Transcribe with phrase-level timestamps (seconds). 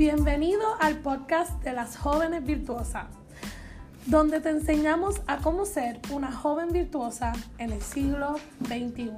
[0.00, 3.08] Bienvenido al podcast de las jóvenes virtuosas,
[4.06, 9.10] donde te enseñamos a cómo ser una joven virtuosa en el siglo XXI.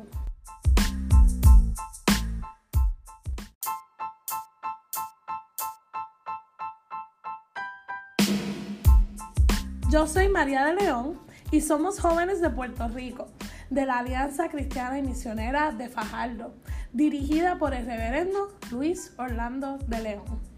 [9.89, 11.17] Yo soy María de León
[11.53, 13.29] y somos jóvenes de Puerto Rico,
[13.71, 16.57] de la Alianza Cristiana y Misionera de Fajardo,
[16.93, 20.52] dirigida por el reverendo Luis Orlando de León.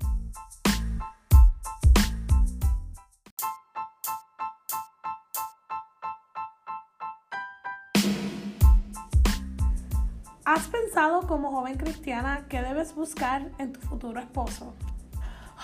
[10.55, 14.73] ¿Has pensado como joven cristiana qué debes buscar en tu futuro esposo?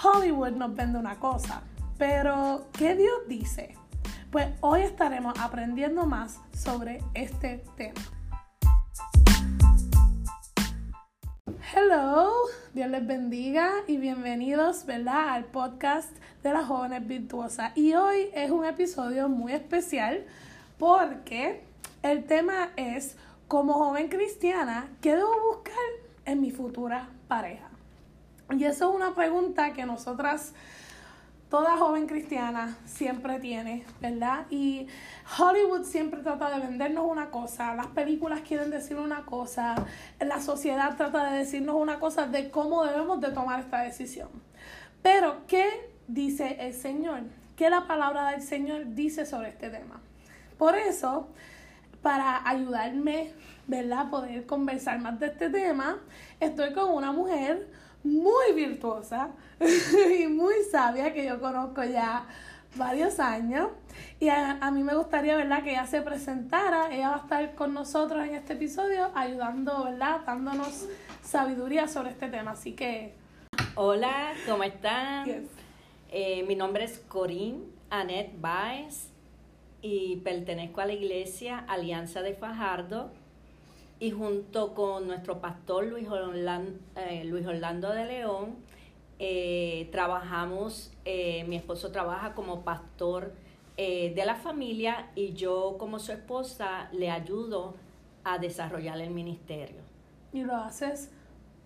[0.03, 1.63] Hollywood nos vende una cosa,
[1.97, 3.77] pero ¿qué Dios dice?
[4.33, 8.01] Pues hoy estaremos aprendiendo más sobre este tema.
[11.73, 12.33] Hello,
[12.75, 15.29] Dios les bendiga y bienvenidos, ¿verdad?
[15.29, 16.11] Al podcast
[16.43, 17.71] de las jóvenes virtuosas.
[17.77, 20.27] Y hoy es un episodio muy especial
[20.79, 21.63] porque
[22.03, 23.17] el tema es
[23.51, 25.75] como joven cristiana, ¿qué debo buscar
[26.25, 27.69] en mi futura pareja?
[28.57, 30.55] Y eso es una pregunta que nosotras,
[31.49, 34.47] toda joven cristiana, siempre tiene, ¿verdad?
[34.51, 34.87] Y
[35.37, 39.75] Hollywood siempre trata de vendernos una cosa, las películas quieren decir una cosa,
[40.21, 44.29] la sociedad trata de decirnos una cosa de cómo debemos de tomar esta decisión.
[45.03, 47.23] Pero, ¿qué dice el Señor?
[47.57, 50.01] ¿Qué la palabra del Señor dice sobre este tema?
[50.57, 51.31] Por eso,
[52.03, 53.33] para ayudarme,
[53.67, 54.11] ¿verdad?
[54.11, 55.99] Poder conversar más de este tema.
[56.39, 57.69] Estoy con una mujer
[58.03, 59.31] muy virtuosa
[60.19, 62.27] y muy sabia que yo conozco ya
[62.77, 63.69] varios años.
[64.19, 66.95] Y a, mí me gustaría, ¿verdad?, que ella se presentara.
[66.95, 70.87] Ella va a estar con nosotros en este episodio ayudando, ¿verdad?, dándonos
[71.23, 72.53] sabiduría sobre este tema.
[72.53, 73.15] Así que...
[73.75, 75.49] Hola, ¿cómo están?
[76.11, 79.10] Eh, mi nombre es Corinne Annette Baez
[79.83, 83.11] y pertenezco a la iglesia Alianza de Fajardo
[83.99, 88.57] y junto con nuestro pastor Luis Orlando, eh, Luis Orlando de León
[89.19, 93.35] eh, trabajamos, eh, mi esposo trabaja como pastor
[93.77, 97.77] de la familia y yo como su esposa le ayudo
[98.25, 99.81] a desarrollar el ministerio.
[100.35, 101.11] Y lo haces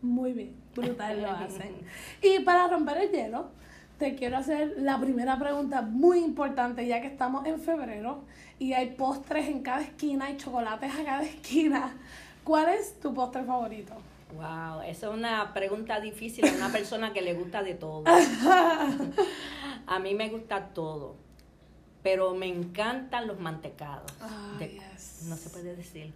[0.00, 1.74] muy bien, brutal lo hacen.
[2.22, 3.48] y para romper el hielo,
[3.98, 8.22] te quiero hacer la primera pregunta muy importante, ya que estamos en febrero
[8.58, 11.94] y hay postres en cada esquina y chocolates a cada esquina.
[12.42, 13.94] ¿Cuál es tu postre favorito?
[14.34, 18.04] Wow, esa es una pregunta difícil a una persona que le gusta de todo.
[19.86, 21.14] a mí me gusta todo,
[22.02, 24.12] pero me encantan los mantecados.
[25.28, 26.12] No se puede decir el.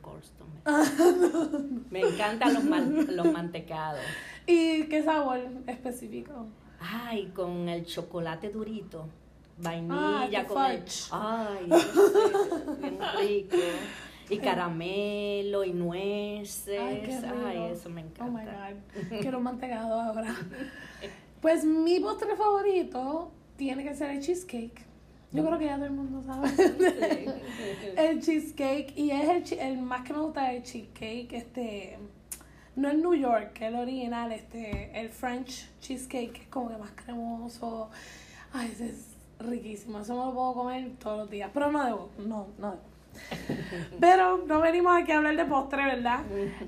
[1.90, 2.64] Me encantan los,
[3.08, 4.00] los mantecados.
[4.46, 6.46] ¿Y qué sabor específico?
[6.80, 9.08] Ay, con el chocolate durito.
[9.58, 10.84] Vainilla con el.
[11.10, 11.66] Ay,
[12.80, 13.56] bien rico.
[14.30, 16.78] Y caramelo y nueces.
[16.78, 18.24] Ay, eso me encanta.
[18.24, 19.20] Oh my God.
[19.20, 20.34] Quiero mantecado ahora.
[21.40, 24.84] Pues mi postre favorito tiene que ser el cheesecake.
[25.30, 26.48] Yo creo que ya todo el mundo sabe.
[27.96, 28.92] el cheesecake.
[28.96, 31.32] Y es el, el más que me gusta el cheesecake.
[31.32, 31.96] Este
[32.78, 36.92] no el New York, el original, este, el French cheesecake, que es como que más
[36.92, 37.90] cremoso.
[38.52, 39.98] Ay, ese es riquísimo.
[39.98, 41.50] Eso me lo puedo comer todos los días.
[41.52, 42.82] Pero no debo, no, no debo.
[44.00, 46.20] Pero no venimos aquí a hablar de postre, ¿verdad?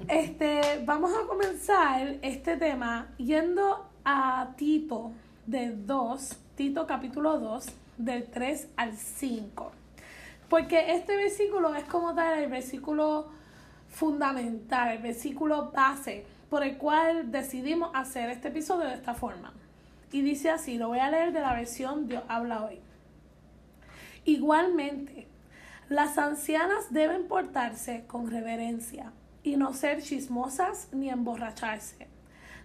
[0.09, 5.12] Este, vamos a comenzar este tema yendo a Tito
[5.47, 7.66] de 2, Tito capítulo 2,
[7.99, 9.72] del 3 al 5.
[10.49, 13.28] Porque este versículo es como tal el versículo
[13.90, 19.52] fundamental, el versículo base por el cual decidimos hacer este episodio de esta forma.
[20.12, 22.80] Y dice así, lo voy a leer de la versión Dios habla hoy.
[24.24, 25.28] Igualmente,
[25.88, 29.12] las ancianas deben portarse con reverencia
[29.42, 32.08] y no ser chismosas ni emborracharse.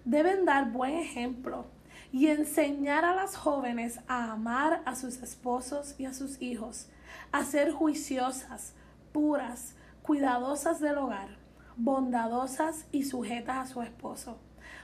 [0.04, 1.66] Deben dar buen ejemplo
[2.12, 6.88] y enseñar a las jóvenes a amar a sus esposos y a sus hijos,
[7.32, 8.74] a ser juiciosas,
[9.12, 9.75] puras,
[10.06, 11.30] cuidadosas del hogar,
[11.78, 14.38] bondadosas y sujetas a su esposo,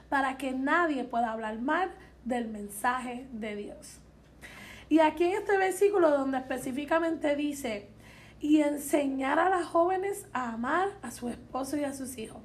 [0.08, 1.92] para que nadie pueda hablar mal
[2.24, 4.00] del mensaje de Dios.
[4.88, 7.88] Y aquí en este versículo donde específicamente dice,
[8.40, 12.42] y enseñar a las jóvenes a amar a su esposo y a sus hijos.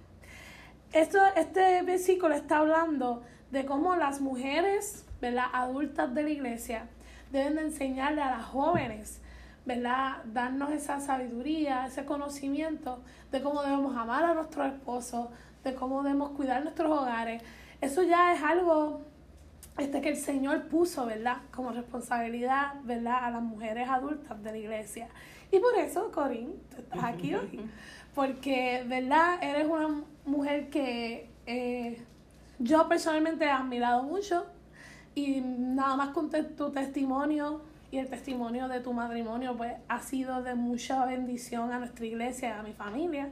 [0.93, 5.45] Esto, este versículo está hablando de cómo las mujeres, ¿verdad?
[5.51, 6.87] adultas de la iglesia,
[7.31, 9.19] deben de enseñarle a las jóvenes
[9.67, 10.23] ¿verdad?
[10.25, 15.27] Darnos esa sabiduría, ese conocimiento de cómo debemos amar a nuestros esposos,
[15.63, 17.43] de cómo debemos cuidar nuestros hogares.
[17.81, 19.01] Eso ya es algo
[19.77, 21.37] este que el Señor puso, ¿verdad?
[21.53, 23.25] Como responsabilidad, ¿verdad?
[23.25, 25.09] A las mujeres adultas de la iglesia.
[25.51, 27.61] Y por eso, Corín, tú estás aquí hoy.
[28.15, 29.43] Porque, ¿verdad?
[29.43, 32.01] Eres una mujer que eh,
[32.57, 34.45] yo personalmente he admirado mucho.
[35.13, 37.61] Y nada más con tu testimonio
[37.91, 42.49] y el testimonio de tu matrimonio, pues ha sido de mucha bendición a nuestra iglesia,
[42.49, 43.31] y a mi familia.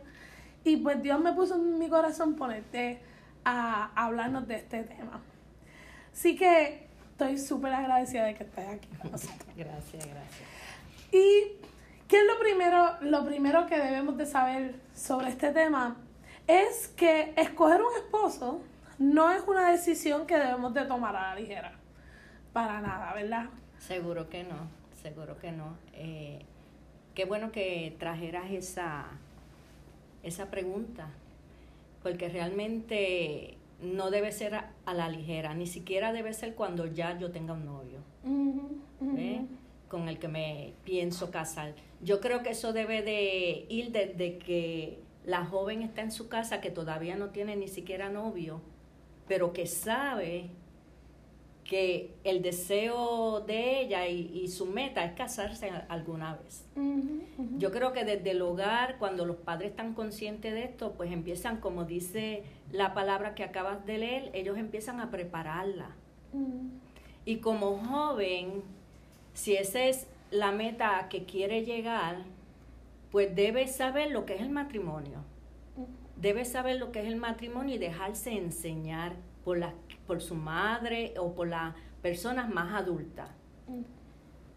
[0.63, 2.99] Y pues Dios me puso en mi corazón ponerte
[3.43, 5.21] a hablarnos de este tema.
[6.13, 9.47] Así que estoy súper agradecida de que estés aquí con nosotros.
[9.55, 10.49] Gracias, gracias.
[11.11, 11.57] ¿Y
[12.07, 15.97] qué es lo primero, lo primero que debemos de saber sobre este tema?
[16.47, 18.61] Es que escoger un esposo
[18.97, 21.73] no es una decisión que debemos de tomar a la ligera.
[22.53, 23.47] Para nada, ¿verdad?
[23.87, 24.67] Seguro que no,
[25.01, 25.77] seguro que no.
[25.93, 26.39] Eh,
[27.13, 29.05] qué bueno que trajeras esa,
[30.23, 31.09] esa pregunta,
[32.01, 37.29] porque realmente no debe ser a, la ligera, ni siquiera debe ser cuando ya yo
[37.31, 37.99] tenga un novio,
[39.87, 41.75] con el que me pienso casar.
[42.01, 46.59] Yo creo que eso debe de ir desde que la joven está en su casa,
[46.59, 48.61] que todavía no tiene ni siquiera novio,
[49.27, 50.49] pero que sabe
[51.65, 56.63] que el deseo de ella y, su meta es casarse alguna vez.
[57.57, 61.59] Yo creo que desde el hogar, cuando los padres están conscientes de esto, pues empiezan,
[61.59, 65.89] como dice la palabra que acabas de leer, ellos empiezan a prepararla.
[67.25, 68.61] Y como joven,
[69.33, 72.17] si esa es la meta a que quiere llegar,
[73.11, 75.23] pues debe saber lo que es el matrimonio.
[76.15, 79.13] Debe saber lo que es el matrimonio y dejarse enseñar
[79.45, 79.73] por las
[80.05, 83.29] por su madre o por las personas más adultas.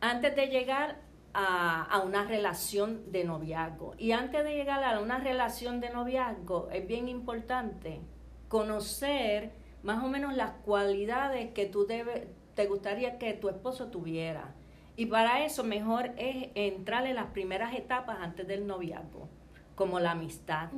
[0.01, 0.97] Antes de llegar
[1.35, 3.95] a, una relación de noviazgo.
[3.99, 8.01] Y antes de llegar a una relación de noviazgo es bien importante
[8.49, 9.53] conocer
[9.83, 14.55] más o menos las cualidades que tú debe, te gustaría que tu esposo tuviera.
[14.97, 19.29] Y para eso mejor es entrar en las primeras etapas antes del noviazgo,
[19.79, 20.71] como la amistad.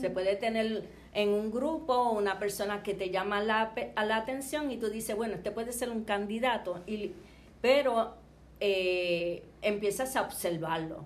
[0.00, 4.72] Se puede tener en un grupo una persona que te llama la, a la atención
[4.72, 7.12] y tú dices, bueno, este puede ser un candidato, y,
[7.60, 8.16] pero
[8.58, 11.04] eh, empiezas a observarlo,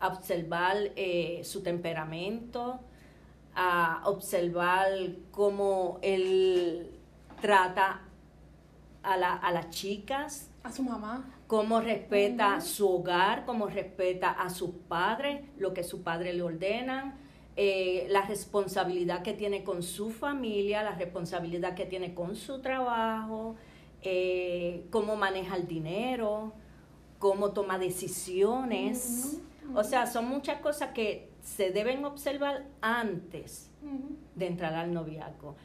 [0.00, 2.80] a observar eh, su temperamento,
[3.54, 4.88] a observar
[5.30, 6.90] cómo él
[7.40, 8.00] trata
[9.04, 10.50] a, la, a las chicas.
[10.64, 11.39] A su mamá.
[11.50, 17.18] Cómo respeta su hogar, cómo respeta a sus padres, lo que sus padres le ordenan
[17.56, 23.56] eh, la responsabilidad que tiene con su familia, la responsabilidad que tiene con su trabajo,
[24.02, 26.54] eh, cómo maneja el dinero,
[27.18, 29.40] cómo toma decisiones.
[29.74, 33.70] O sea, son muchas cosas que se deben observar antes
[34.36, 35.56] de entrar al noviazgo.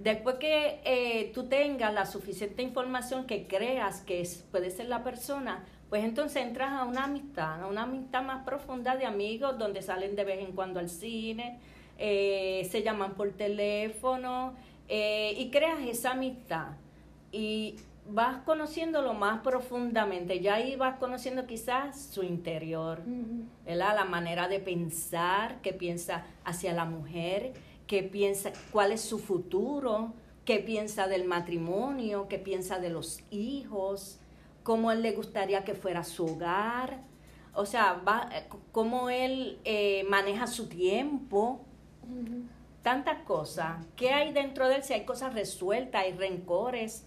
[0.00, 5.64] Después que eh, tú tengas la suficiente información que creas que puede ser la persona,
[5.88, 10.16] pues entonces entras a una amistad, a una amistad más profunda de amigos donde salen
[10.16, 11.60] de vez en cuando al cine,
[11.98, 14.54] eh, se llaman por teléfono
[14.88, 16.72] eh, y creas esa amistad.
[17.30, 17.76] Y
[18.08, 23.02] vas conociéndolo más profundamente, ya ahí vas conociendo quizás su interior,
[23.64, 27.54] la manera de pensar, qué piensa hacia la mujer,
[27.86, 30.12] qué piensa, cuál es su futuro,
[30.44, 34.18] qué piensa del matrimonio, qué piensa de los hijos,
[34.62, 37.02] cómo él le gustaría que fuera su hogar,
[37.54, 38.28] o sea, va,
[38.72, 41.60] cómo él eh, maneja su tiempo,
[42.82, 43.84] tantas cosas.
[43.96, 44.82] ¿Qué hay dentro de él?
[44.82, 47.06] Si hay cosas resueltas, hay rencores,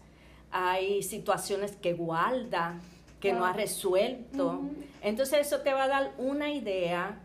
[0.49, 2.79] hay situaciones que guarda,
[3.19, 4.61] que no ha resuelto.
[5.01, 7.19] Entonces eso te va a dar una idea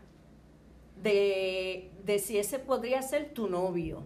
[1.03, 4.03] de, de si ese podría ser tu novio.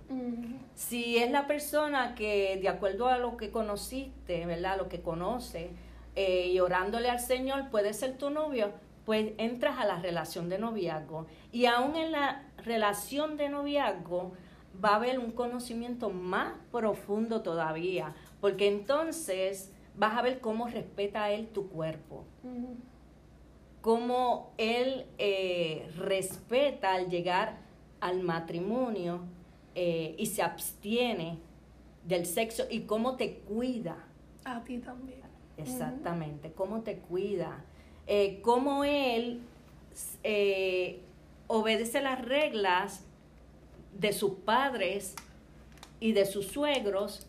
[0.75, 4.77] Si es la persona que, de acuerdo a lo que conociste, ¿verdad?
[4.77, 5.69] Lo que conoce,
[6.15, 8.71] eh, y orándole al Señor, puede ser tu novio,
[9.05, 11.27] pues entras a la relación de noviazgo.
[11.51, 14.33] Y aún en la relación de noviazgo
[14.83, 21.23] va a haber un conocimiento más profundo todavía, porque entonces vas a ver cómo respeta
[21.23, 22.25] a él tu cuerpo,
[23.81, 27.57] cómo él eh, respeta al llegar
[27.99, 29.21] al matrimonio
[29.75, 31.39] eh, y se abstiene
[32.05, 34.05] del sexo y cómo te cuida.
[34.45, 35.21] A ti también.
[35.57, 37.65] Exactamente, cómo te cuida,
[38.05, 39.41] eh, cómo él
[41.47, 43.03] obedece las reglas
[43.97, 45.15] de sus padres
[45.99, 47.25] y de sus suegros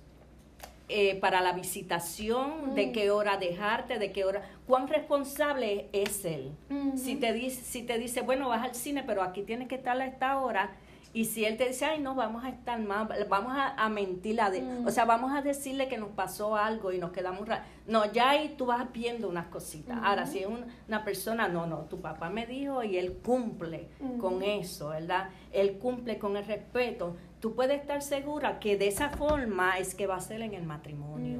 [0.88, 6.52] eh, para la visitación, de qué hora dejarte, de qué hora, cuán responsable es él.
[6.96, 10.00] si, te dice, si te dice, bueno, vas al cine, pero aquí tienes que estar
[10.00, 10.70] a esta hora,
[11.14, 14.38] Y si él te dice, ay, no, vamos a estar mal, vamos a, a mentir,
[14.42, 14.86] a de- Mm.
[14.86, 17.48] o sea, vamos a decirle que nos pasó algo y nos quedamos
[17.86, 19.98] No, ya ahí tú vas viendo unas cositas.
[20.02, 23.88] Ahora, si es un- una persona, no, no, tu papá me dijo y él cumple
[24.20, 25.30] con eso, ¿verdad?
[25.50, 27.16] Él cumple con el respeto.
[27.40, 30.64] Tú puedes estar segura que de esa forma es que va a ser en el
[30.64, 31.38] matrimonio.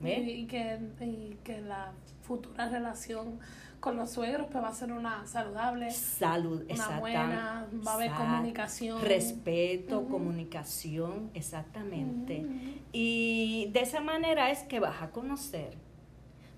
[0.00, 0.26] ¿Ves?
[0.26, 3.38] Y, y que, y que la futura relación
[3.82, 8.12] con los suegros pues va a ser una saludable, Salud, una buena, va a haber
[8.12, 9.02] comunicación.
[9.02, 12.46] Respeto, comunicación, exactamente.
[12.92, 15.76] Y de esa manera es que vas a conocer.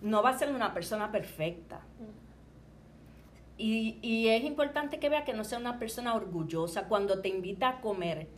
[0.02, 1.80] No va a ser una persona perfecta.
[3.56, 6.88] Y, y es importante que vea que no sea una persona orgullosa.
[6.88, 8.28] Cuando te invita a comer,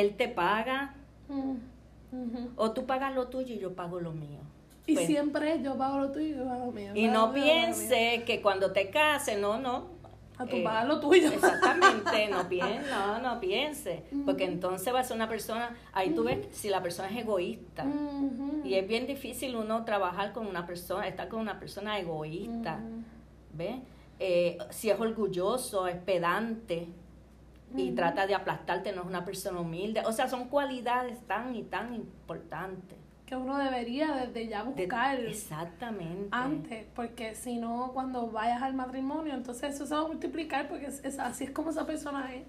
[0.00, 0.94] él te paga
[2.10, 4.40] Mm, o tú pagas lo tuyo y yo pago lo mío.
[4.86, 6.92] Y Pues, siempre yo pago lo tuyo y yo pago lo mío.
[6.94, 9.98] y no piense que cuando te cases, no, no.
[10.38, 11.28] A tu eh, pagar lo tuyo.
[11.30, 16.24] Exactamente, no piense, no, no piense, porque entonces va a ser una persona, ahí tú
[16.24, 17.84] ves si la persona es egoísta.
[18.64, 22.80] Y es bien difícil uno trabajar con una persona, estar con una persona egoísta.
[23.52, 23.76] ¿ves?
[24.20, 26.88] Eh, si es orgulloso, es pedante
[27.76, 30.02] y trata de aplastarte, no es una persona humilde.
[30.06, 32.98] O sea, son cualidades tan y tan importantes.
[33.26, 36.28] Que uno debería desde ya De- buscar exactamente.
[36.30, 40.86] antes, porque si no, cuando vayas al matrimonio, entonces eso se va a multiplicar porque
[40.86, 42.44] es, es- así es como esa persona es.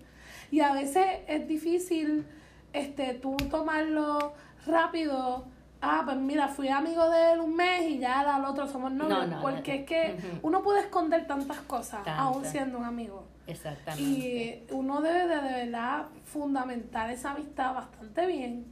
[0.51, 2.25] Y a veces es difícil
[2.71, 4.33] este, tú tomarlo
[4.65, 5.45] rápido.
[5.81, 9.19] Ah, pues mira, fui amigo de él un mes y ya al otro somos novios.
[9.19, 9.41] No, no, no.
[9.41, 13.25] porque es que uno puede esconder tantas cosas aún siendo un amigo.
[13.49, 14.65] Exactamente.
[14.69, 18.65] Y uno debe de, de verdad fundamentar esa amistad bastante bien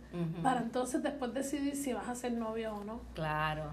[0.43, 3.01] para entonces después decidir si vas a ser novio o no.
[3.13, 3.63] Claro.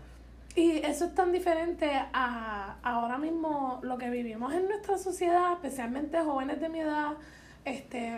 [0.56, 6.20] Y eso es tan diferente a ahora mismo lo que vivimos en nuestra sociedad, especialmente
[6.22, 7.14] jóvenes de mi edad,
[7.64, 8.16] este,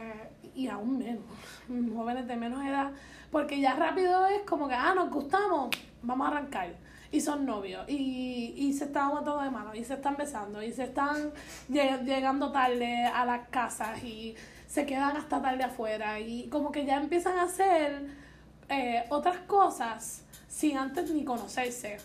[0.54, 1.24] y aún menos,
[1.96, 2.90] jóvenes de menos edad,
[3.30, 5.70] porque ya rápido es como que, ah, nos gustamos,
[6.02, 6.74] vamos a arrancar.
[7.12, 10.72] Y son novios, y, y se están aguantando de mano, y se están besando, y
[10.72, 11.32] se están
[11.70, 14.34] lle- llegando tarde a las casas, y
[14.66, 18.06] se quedan hasta tarde afuera, y como que ya empiezan a hacer
[18.68, 21.98] eh, otras cosas sin antes ni conocerse.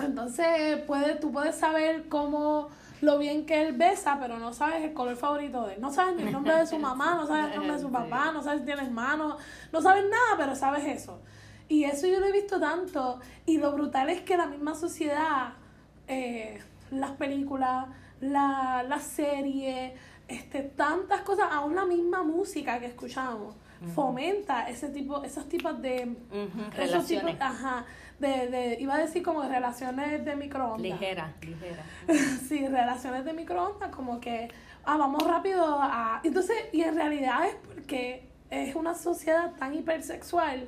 [0.00, 2.68] Entonces, puede, tú puedes saber cómo
[3.02, 5.80] lo bien que él besa, pero no sabes el color favorito de él.
[5.82, 8.32] No sabes ni el nombre de su mamá, no sabes el nombre de su papá,
[8.32, 9.36] no sabes si tiene hermanos,
[9.72, 11.20] no sabes nada, pero sabes eso.
[11.68, 13.20] Y eso yo lo he visto tanto.
[13.44, 15.54] Y lo brutal es que la misma sociedad,
[16.08, 17.86] eh, las películas,
[18.20, 19.94] la, la serie,
[20.28, 23.54] este, tantas cosas, aún la misma música que escuchamos,
[23.94, 27.34] fomenta ese tipo, esos tipos de esos Relaciones.
[27.34, 27.84] tipos- ajá,
[28.18, 30.80] de, de, iba a decir como de relaciones de microondas.
[30.80, 31.84] Ligera, ligera.
[32.48, 34.48] sí, relaciones de microondas, como que,
[34.84, 36.20] ah, vamos rápido a...
[36.24, 40.66] Entonces, y en realidad es porque es una sociedad tan hipersexual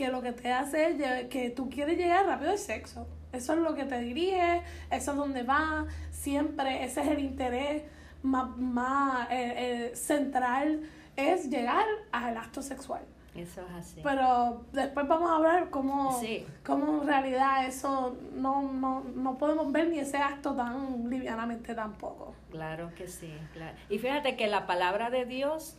[0.00, 3.06] que lo que te hace es que tú quieres llegar rápido al sexo.
[3.32, 7.82] Eso es lo que te dirige, eso es donde va, siempre ese es el interés
[8.22, 10.80] más, más eh, eh, central,
[11.16, 13.02] es llegar al acto sexual.
[13.34, 14.00] Eso es así.
[14.02, 16.46] Pero después vamos a hablar cómo, Sí.
[16.64, 22.34] cómo en realidad eso no, no, no podemos ver ni ese acto tan livianamente tampoco.
[22.50, 23.76] Claro que sí, claro.
[23.90, 25.76] Y fíjate que la palabra de Dios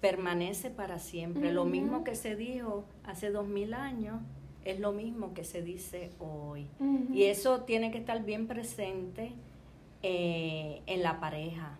[0.00, 1.52] permanece para siempre.
[1.52, 4.20] Lo mismo que se dijo hace dos mil años
[4.64, 6.66] es lo mismo que se dice hoy.
[7.12, 9.32] Y eso tiene que estar bien presente
[10.02, 11.78] eh, en la pareja,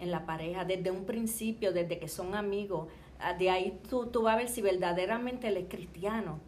[0.00, 2.88] en la pareja, desde un principio, desde que son amigos.
[3.18, 6.38] Ah, De ahí tú, tú vas a ver si verdaderamente él es cristiano,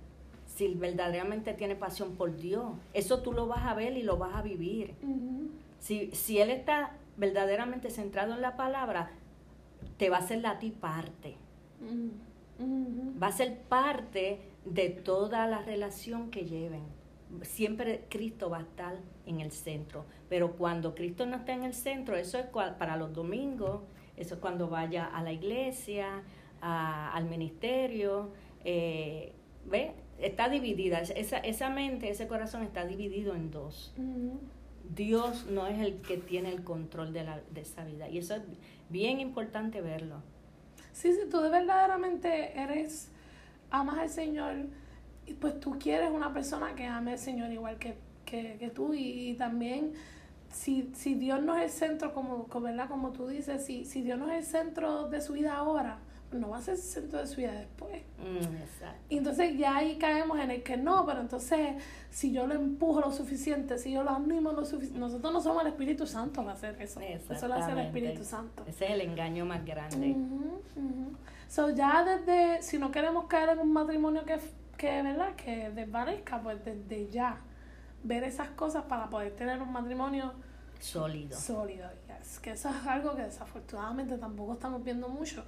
[0.47, 2.73] si verdaderamente tiene pasión por Dios.
[2.95, 4.95] Eso tú lo vas a ver y lo vas a vivir.
[5.79, 9.11] Si, si él está verdaderamente centrado en la palabra,
[10.01, 11.37] te va a ser a ti parte.
[13.23, 16.83] Va a ser parte de toda la relación que lleven.
[17.43, 20.07] Siempre Cristo va a estar en el centro.
[20.31, 22.47] Pero cuando Cristo no está en el centro, eso es
[22.79, 23.83] para los domingos,
[24.17, 26.23] eso es cuando vaya a la iglesia,
[26.63, 28.31] a- al ministerio.
[28.65, 29.33] Eh,
[29.67, 29.93] ¿Ve?
[30.19, 31.01] Está dividida.
[31.01, 33.93] Esa, esa mente, ese corazón está dividido en dos.
[34.97, 38.09] Dios no es el que tiene el control de, la, de esa vida.
[38.09, 38.43] Y eso es
[38.91, 40.17] bien importante verlo.
[40.93, 43.09] Sí, si tú de verdaderamente eres,
[43.71, 44.55] amas al Señor,
[45.41, 49.31] pues tú quieres una persona que ame al Señor igual que, que, que tú y,
[49.31, 49.93] y también
[50.53, 52.89] si, si Dios no es el centro, como, como, ¿verdad?
[52.89, 55.99] como tú dices, si, si Dios no es el centro de su vida ahora,
[56.33, 58.03] no va a ser el centro de su vida después.
[58.19, 59.01] Mm, exacto.
[59.09, 63.01] Y entonces ya ahí caemos en el que no, pero entonces si yo lo empujo
[63.01, 66.53] lo suficiente, si yo lo animo lo suficiente, nosotros no somos el Espíritu Santo para
[66.53, 67.01] hacer eso.
[67.01, 68.65] Eso lo hace el Espíritu Santo.
[68.67, 70.17] Ese es el engaño más grande.
[71.49, 74.39] So ya desde, si no queremos caer en un matrimonio que,
[74.77, 75.35] que ¿verdad?
[75.35, 77.41] Que desvanezca, pues desde ya
[78.05, 80.33] ver esas cosas para poder tener un matrimonio
[80.79, 81.37] sólido.
[81.37, 81.89] Sólido.
[82.43, 85.45] Que eso es algo que desafortunadamente tampoco estamos viendo mucho.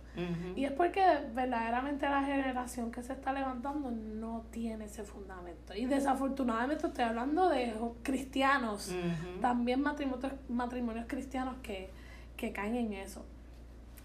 [0.57, 1.02] Y es porque
[1.35, 5.75] verdaderamente la generación que se está levantando no tiene ese fundamento.
[5.75, 8.95] Y desafortunadamente estoy hablando de cristianos,
[9.41, 11.91] también matrimonios, matrimonios cristianos que,
[12.37, 13.25] que caen en eso.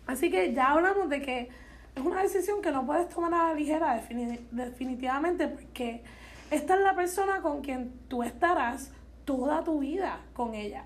[0.05, 1.49] Así que ya hablamos de que
[1.95, 4.01] es una decisión que no puedes tomar a la ligera
[4.51, 6.03] definitivamente porque
[6.51, 8.91] esta es la persona con quien tú estarás
[9.25, 10.85] toda tu vida con ella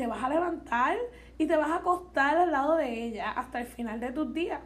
[0.00, 0.96] te vas a levantar
[1.36, 4.58] y te vas a acostar al lado de ella hasta el final de tus días.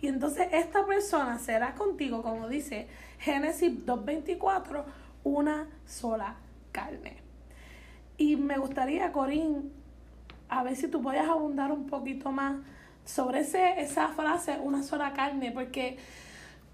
[0.00, 2.86] Y entonces esta persona será contigo, como dice
[3.18, 4.84] Génesis 2.24,
[5.24, 6.36] una sola
[6.70, 7.16] carne.
[8.16, 9.72] Y me gustaría, Corín,
[10.48, 12.54] a ver si tú puedes abundar un poquito más
[13.04, 15.98] sobre ese, esa frase, una sola carne, porque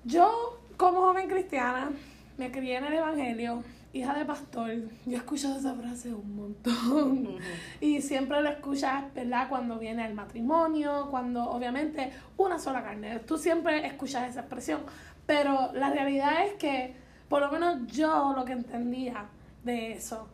[0.04, 1.92] yo como joven cristiana
[2.36, 3.62] me crié en el Evangelio
[3.92, 4.70] hija de pastor,
[5.04, 7.28] yo he escuchado esa frase un montón.
[7.80, 9.48] Y siempre la escuchas, ¿verdad?
[9.48, 13.18] Cuando viene el matrimonio, cuando obviamente una sola carne.
[13.20, 14.80] Tú siempre escuchas esa expresión.
[15.26, 16.94] Pero la realidad es que,
[17.28, 19.26] por lo menos yo lo que entendía
[19.64, 20.28] de eso,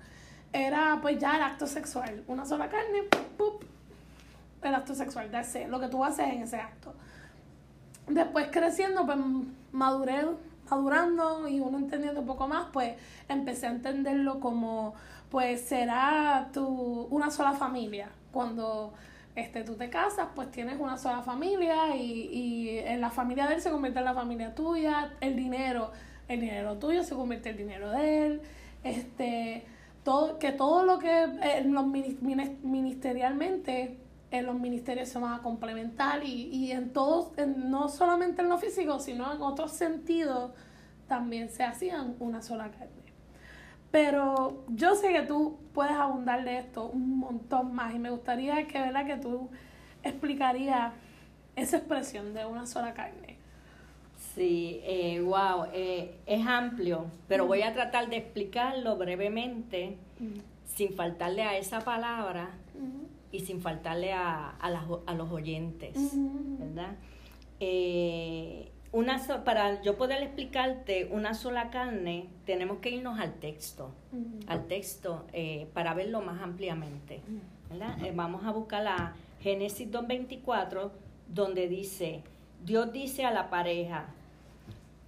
[0.52, 2.24] era pues ya el acto sexual.
[2.28, 3.02] Una sola carne,
[3.36, 3.64] ¡pup!
[4.62, 6.94] el acto sexual, darse, lo que tú haces en ese acto.
[8.08, 9.18] Después creciendo, pues
[9.72, 10.24] maduré
[10.70, 12.96] madurando y uno entendiendo un poco más, pues
[13.28, 14.94] empecé a entenderlo como,
[15.30, 18.10] pues será tu, una sola familia.
[18.32, 18.92] Cuando
[19.34, 23.54] este, tú te casas, pues tienes una sola familia y, y en la familia de
[23.54, 25.92] él se convierte en la familia tuya, el dinero,
[26.28, 28.42] el dinero tuyo se convierte en el dinero de él,
[28.84, 29.64] este,
[30.04, 31.64] todo, que todo lo que eh,
[32.62, 33.96] ministerialmente
[34.30, 38.58] en los ministerios se van a complementar y, y en todos, no solamente en lo
[38.58, 40.52] físico, sino en otros sentidos,
[41.06, 42.88] también se hacían una sola carne.
[43.90, 48.66] Pero yo sé que tú puedes abundar de esto un montón más y me gustaría
[48.66, 49.06] que, ¿verdad?
[49.06, 49.48] que tú
[50.02, 50.92] explicarías
[51.56, 53.38] esa expresión de una sola carne.
[54.34, 59.96] Sí, eh, wow, eh, es amplio, pero voy a tratar de explicarlo brevemente,
[60.66, 62.50] sin faltarle a esa palabra
[63.30, 65.96] y sin faltarle a, a, los oyentes,
[66.58, 66.96] ¿verdad?
[67.60, 73.92] Eh, una para yo poder explicarte una sola carne, tenemos que irnos al texto,
[74.46, 77.20] al texto eh, para verlo más ampliamente.
[78.02, 80.90] Eh, vamos a buscar la Génesis 2.24,
[81.28, 82.22] donde dice,
[82.64, 84.06] Dios dice a la pareja,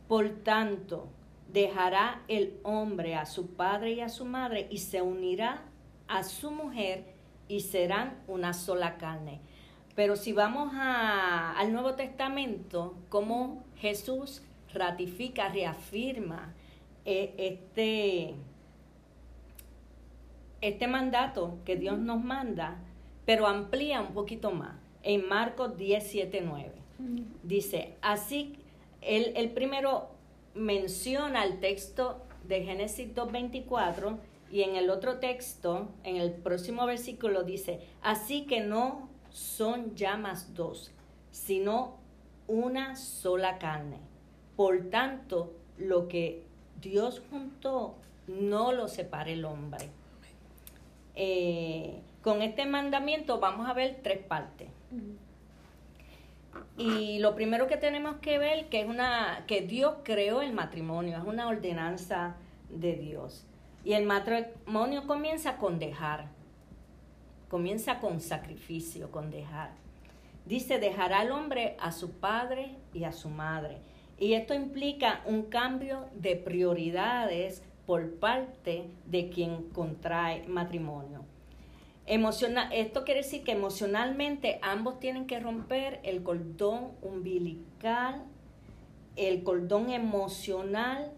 [0.08, 1.08] por tanto,
[1.50, 5.62] dejará el hombre a su padre y a su madre y se unirá
[6.06, 7.19] a su mujer
[7.50, 9.40] y serán una sola carne.
[9.96, 16.54] Pero si vamos a, al Nuevo Testamento, cómo Jesús ratifica, reafirma
[17.04, 18.34] eh, este,
[20.60, 22.78] este mandato que Dios nos manda,
[23.26, 24.76] pero amplía un poquito más.
[25.02, 26.72] En Marcos 10, 7, 9.
[27.42, 28.58] Dice, así,
[29.00, 30.10] él primero
[30.54, 34.18] menciona el texto de Génesis 2.24
[34.50, 40.16] y en el otro texto, en el próximo versículo dice, así que no son ya
[40.16, 40.90] más dos,
[41.30, 41.96] sino
[42.48, 43.98] una sola carne.
[44.56, 46.42] Por tanto, lo que
[46.80, 47.94] Dios juntó,
[48.26, 49.88] no lo separe el hombre.
[51.14, 54.68] Eh, con este mandamiento vamos a ver tres partes.
[56.76, 61.18] Y lo primero que tenemos que ver que es una que Dios creó el matrimonio,
[61.18, 62.36] es una ordenanza
[62.68, 63.46] de Dios.
[63.84, 66.28] Y el matrimonio comienza con dejar.
[67.48, 69.72] Comienza con sacrificio, con dejar.
[70.46, 73.78] Dice, dejará al hombre a su padre y a su madre.
[74.18, 81.24] Y esto implica un cambio de prioridades por parte de quien contrae matrimonio.
[82.06, 88.24] Emocional, esto quiere decir que emocionalmente ambos tienen que romper el cordón umbilical,
[89.16, 91.12] el cordón emocional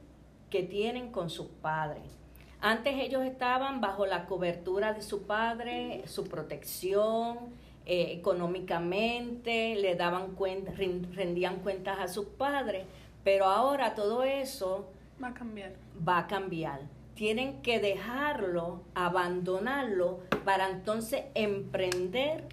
[0.50, 2.21] que tienen con sus padres.
[2.64, 7.38] Antes ellos estaban bajo la cobertura de su padre, su protección,
[7.86, 12.84] eh, económicamente, le daban cuenta, rendían cuentas a sus padres,
[13.24, 14.86] pero ahora todo eso
[15.20, 15.72] va a cambiar.
[16.06, 16.82] Va a cambiar.
[17.16, 22.44] Tienen que dejarlo, abandonarlo para entonces emprender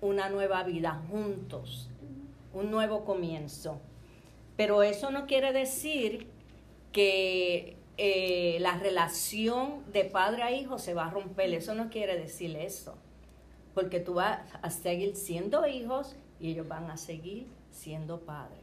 [0.00, 1.90] una nueva vida juntos.
[2.54, 3.80] un nuevo comienzo.
[4.56, 6.26] Pero eso no quiere decir
[6.92, 11.54] que eh, la relación de padre a hijo se va a romper.
[11.54, 12.98] Eso no quiere decir eso.
[13.74, 18.58] Porque tú vas a seguir siendo hijos y ellos van a seguir siendo padres.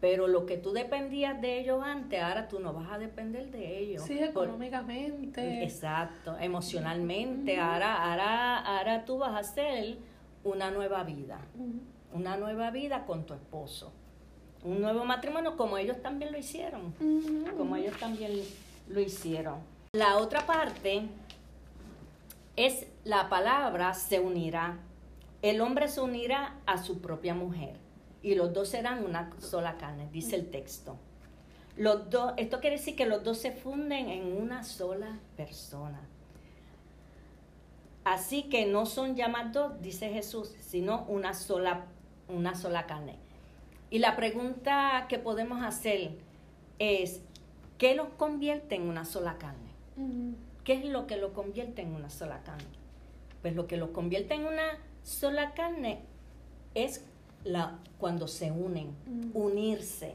[0.00, 3.78] Pero lo que tú dependías de ellos antes, ahora tú no vas a depender de
[3.78, 4.02] ellos.
[4.02, 5.62] Sí, económicamente.
[5.62, 7.60] exacto, emocionalmente.
[7.60, 9.98] ahora, ahora, ahora tú vas a hacer
[10.42, 11.38] una nueva vida.
[12.12, 13.92] Una nueva vida con tu esposo.
[14.64, 16.92] Un nuevo matrimonio como ellos también lo hicieron.
[17.56, 18.32] Como ellos también
[18.90, 19.60] lo hicieron.
[19.92, 21.08] La otra parte
[22.56, 24.78] es la palabra se unirá.
[25.42, 27.76] El hombre se unirá a su propia mujer
[28.22, 30.98] y los dos serán una sola carne, dice el texto.
[31.76, 36.00] Los dos, esto quiere decir que los dos se funden en una sola persona.
[38.04, 41.86] Así que no son llamados, dice Jesús, sino una sola,
[42.28, 43.16] una sola carne.
[43.88, 46.18] Y la pregunta que podemos hacer
[46.78, 47.22] es,
[47.80, 49.70] ¿qué los convierte en una sola carne?
[50.64, 52.68] ¿Qué es lo que lo convierte en una sola carne?
[53.40, 56.00] Pues lo que lo convierte en una sola carne
[56.74, 57.06] es
[57.42, 59.30] la, cuando se unen, mm.
[59.34, 60.14] unirse.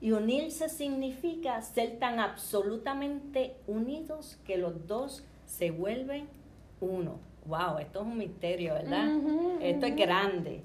[0.00, 6.26] Y unirse significa ser tan absolutamente unidos que los dos se vuelven
[6.80, 7.18] uno.
[7.44, 9.06] Wow, esto es un misterio, ¿verdad?
[9.60, 10.62] esto es grande.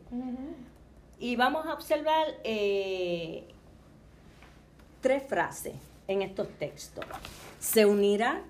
[1.20, 3.44] Y vamos a observar eh,
[5.02, 7.06] tres frases en estos textos.
[7.60, 8.42] Se unirá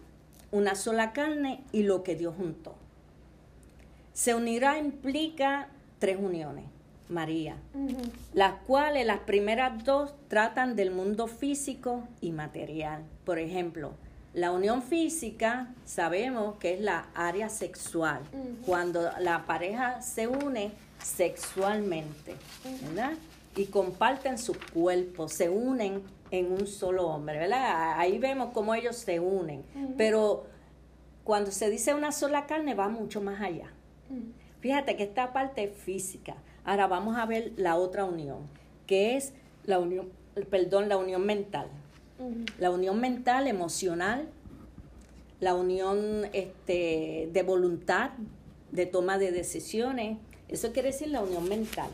[0.52, 2.76] una sola carne y lo que Dios juntó.
[4.14, 5.70] Se unirá implica
[6.00, 6.66] tres uniones.
[7.12, 7.58] María,
[8.34, 13.04] las cuales las primeras dos tratan del mundo físico y material.
[13.26, 13.92] Por ejemplo,
[14.34, 18.22] la unión física sabemos que es la área sexual,
[18.66, 20.72] cuando la pareja se une
[21.04, 22.36] sexualmente,
[22.82, 23.12] ¿verdad?
[23.58, 28.00] Y comparten su cuerpo, se unen en un solo hombre, ¿verdad?
[28.00, 29.64] Ahí vemos cómo ellos se unen,
[29.98, 30.46] pero
[31.24, 33.72] cuando se dice una sola carne va mucho más allá.
[34.62, 38.48] Fíjate que esta parte es física, Ahora vamos a ver la otra unión,
[38.86, 39.34] que es
[39.66, 40.10] la unión,
[40.50, 41.68] perdón, la unión mental.
[42.60, 44.30] La unión mental, emocional,
[45.40, 48.12] la unión este, de voluntad,
[48.72, 50.20] de toma de decisiones.
[50.48, 51.90] Eso quiere decir la unión mental.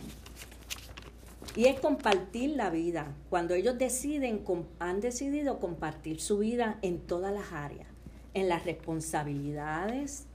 [1.57, 3.15] Y es compartir la vida.
[3.31, 4.43] Cuando ellos deciden,
[4.77, 7.87] han decidido compartir su vida en todas las áreas,
[8.35, 10.27] en las responsabilidades,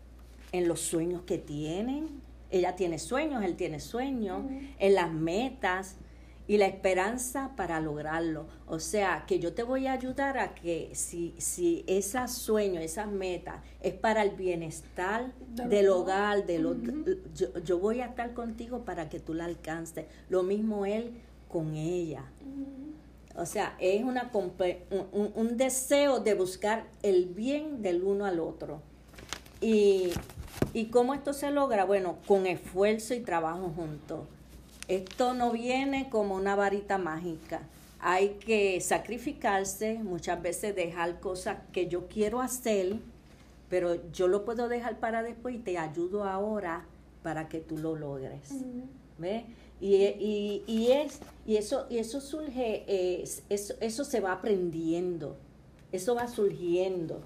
[0.50, 2.08] en los sueños que tienen,
[2.50, 4.42] ella tiene sueños, él tiene sueños,
[4.80, 5.96] en las metas
[6.46, 8.46] y la esperanza para lograrlo.
[8.66, 13.09] O sea, que yo te voy a ayudar a que si, si ese sueño, esas
[13.09, 16.76] metas es para el bienestar del hogar, de lo,
[17.64, 20.07] yo, voy a estar contigo para que tú la alcances.
[20.28, 21.12] Lo mismo él
[21.48, 22.24] con ella.
[23.37, 28.83] O sea, es una, un, un deseo de buscar el bien del uno al otro.
[29.61, 30.11] Y
[30.74, 31.85] ¿Y cómo esto se logra?
[31.85, 34.20] Bueno, con esfuerzo y trabajo juntos.
[34.88, 37.62] Esto no viene como una varita mágica.
[38.00, 42.96] Hay que sacrificarse, muchas veces dejar cosas que yo quiero hacer,
[43.68, 46.84] pero yo lo puedo dejar para después y te ayudo ahora
[47.22, 48.50] para que tú lo logres.
[49.18, 49.44] ¿Ves?
[49.80, 50.16] Y, es,
[50.66, 50.90] y,
[51.52, 52.84] eso, y eso surge,
[53.48, 55.36] eso, eso se va aprendiendo,
[55.90, 57.20] eso va surgiendo.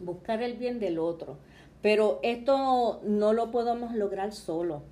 [0.00, 1.36] Buscar el bien del otro.
[1.82, 4.82] Pero esto no lo podemos lograr solo.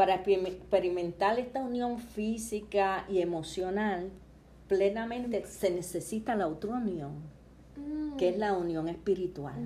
[0.00, 4.08] Para experimentar esta unión física y emocional
[4.66, 7.16] plenamente se necesita la otra unión,
[8.16, 9.56] que es la unión espiritual.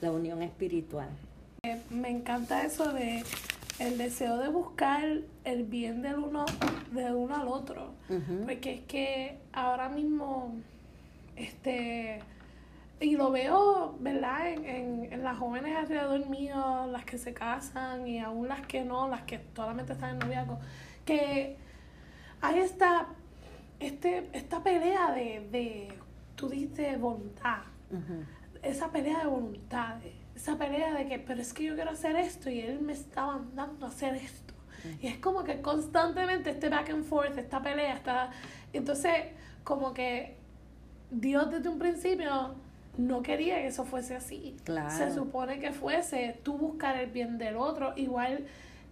[0.00, 1.10] La unión espiritual.
[1.64, 3.24] Eh, me encanta eso de
[3.78, 5.04] el deseo de buscar
[5.44, 6.46] el bien del uno,
[6.92, 7.92] de uno al otro.
[8.42, 10.54] Porque es que ahora mismo,
[11.36, 12.20] este
[13.00, 14.48] y lo veo, ¿verdad?
[14.48, 19.08] En, en, las jóvenes alrededor mío, las que se casan y aún las que no,
[19.08, 20.58] las que solamente están en noviazgo,
[21.04, 21.56] que
[22.40, 23.08] hay esta,
[23.80, 25.88] este, esta pelea de, de,
[26.36, 27.58] tú dices, voluntad.
[28.62, 29.98] Esa pelea de voluntad,
[30.34, 33.26] esa pelea de que, pero es que yo quiero hacer esto y él me está
[33.26, 34.54] mandando a hacer esto.
[35.00, 38.30] Y es como que constantemente este back and forth, esta pelea, está...
[38.72, 39.12] Entonces,
[39.64, 40.36] como que
[41.10, 42.54] Dios desde un principio
[42.96, 44.56] no quería que eso fuese así.
[44.90, 48.46] Se supone que fuese tú buscar el bien del otro, igual,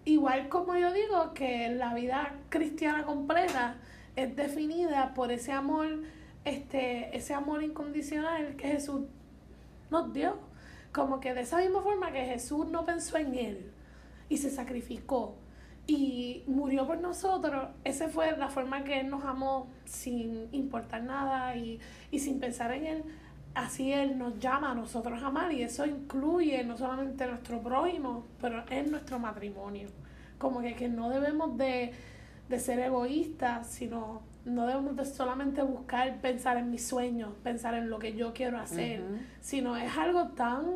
[0.05, 3.77] igual como yo digo que la vida cristiana completa
[4.17, 6.03] es definida por ese amor,
[6.45, 9.03] este, ese amor incondicional que Jesús
[9.90, 10.37] nos dio.
[10.93, 13.73] Como que de esa misma forma que Jesús no pensó en él
[14.29, 15.35] y se sacrificó
[15.87, 21.55] y murió por nosotros, esa fue la forma que Él nos amó sin importar nada
[21.57, 21.79] y,
[22.11, 23.05] y sin pensar en Él.
[23.55, 28.25] Así Él nos llama a nosotros a amar y eso incluye no solamente nuestro prójimo,
[28.40, 29.88] pero en nuestro matrimonio.
[30.38, 31.93] Como que, que no debemos de,
[32.49, 37.88] de ser egoístas, sino no debemos de solamente buscar pensar en mis sueños, pensar en
[37.88, 39.03] lo que yo quiero hacer,
[39.40, 40.67] sino es algo tan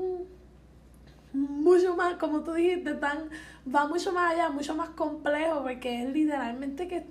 [1.33, 3.29] mucho más, como tú dijiste, tan,
[3.73, 7.07] va mucho más allá, mucho más complejo, porque es literalmente que,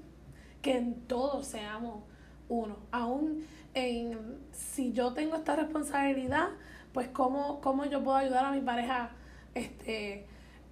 [0.61, 2.03] que en todo seamos
[2.49, 2.77] uno.
[2.91, 3.45] Aún
[3.77, 6.47] en, si yo tengo esta responsabilidad,
[6.93, 9.11] pues cómo, cómo yo puedo ayudar a mi pareja
[9.53, 10.25] este,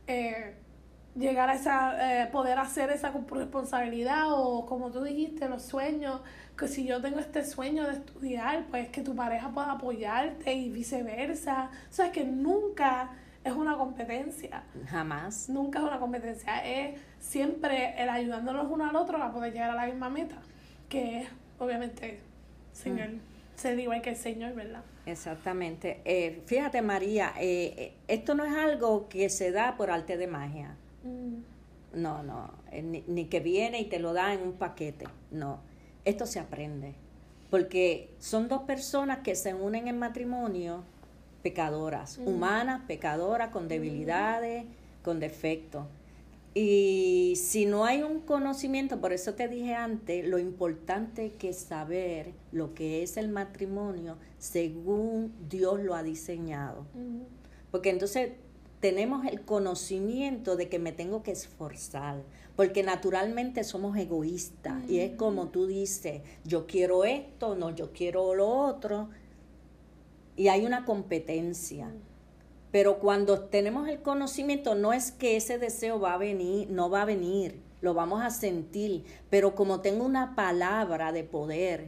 [0.07, 0.55] eh,
[1.15, 6.21] llegar a esa, eh, poder hacer esa responsabilidad o como tú dijiste, los sueños,
[6.57, 10.69] que si yo tengo este sueño de estudiar, pues que tu pareja pueda apoyarte y
[10.69, 11.69] viceversa.
[11.89, 13.11] O sea, que nunca
[13.43, 14.63] es una competencia.
[14.87, 15.47] Jamás.
[15.47, 19.75] Nunca es una competencia, es siempre el ayudándonos uno al otro a poder llegar a
[19.75, 20.37] la misma meta,
[20.89, 22.21] que es obviamente
[22.75, 23.19] Señor, mm.
[23.55, 24.83] ser igual que el Señor, ¿verdad?
[25.05, 26.01] Exactamente.
[26.03, 30.27] Eh, fíjate María, eh, eh, esto no es algo que se da por arte de
[30.27, 30.75] magia.
[31.03, 32.01] Mm.
[32.01, 35.59] No, no, eh, ni, que viene y te lo da en un paquete, no.
[36.03, 36.93] Esto se aprende,
[37.49, 40.83] porque son dos personas que se unen en matrimonio
[41.41, 42.27] pecadoras, mm.
[42.27, 44.65] humanas, pecadoras, con debilidades,
[45.03, 45.85] con defectos.
[46.57, 51.57] Y si no hay un conocimiento, por eso te dije antes, lo importante que es
[51.57, 56.85] saber lo que es el matrimonio según Dios lo ha diseñado.
[57.71, 58.31] Porque entonces
[58.79, 62.23] tenemos el conocimiento de que me tengo que esforzar,
[62.55, 68.33] porque naturalmente somos egoístas y es como tú dices, yo quiero esto, no, yo quiero
[68.33, 69.09] lo otro,
[70.37, 71.91] y hay una competencia.
[72.75, 77.03] Pero cuando tenemos el conocimiento, no es que ese deseo va a venir, no va
[77.03, 81.87] a venir, lo vamos a sentir, pero como tengo una palabra de poder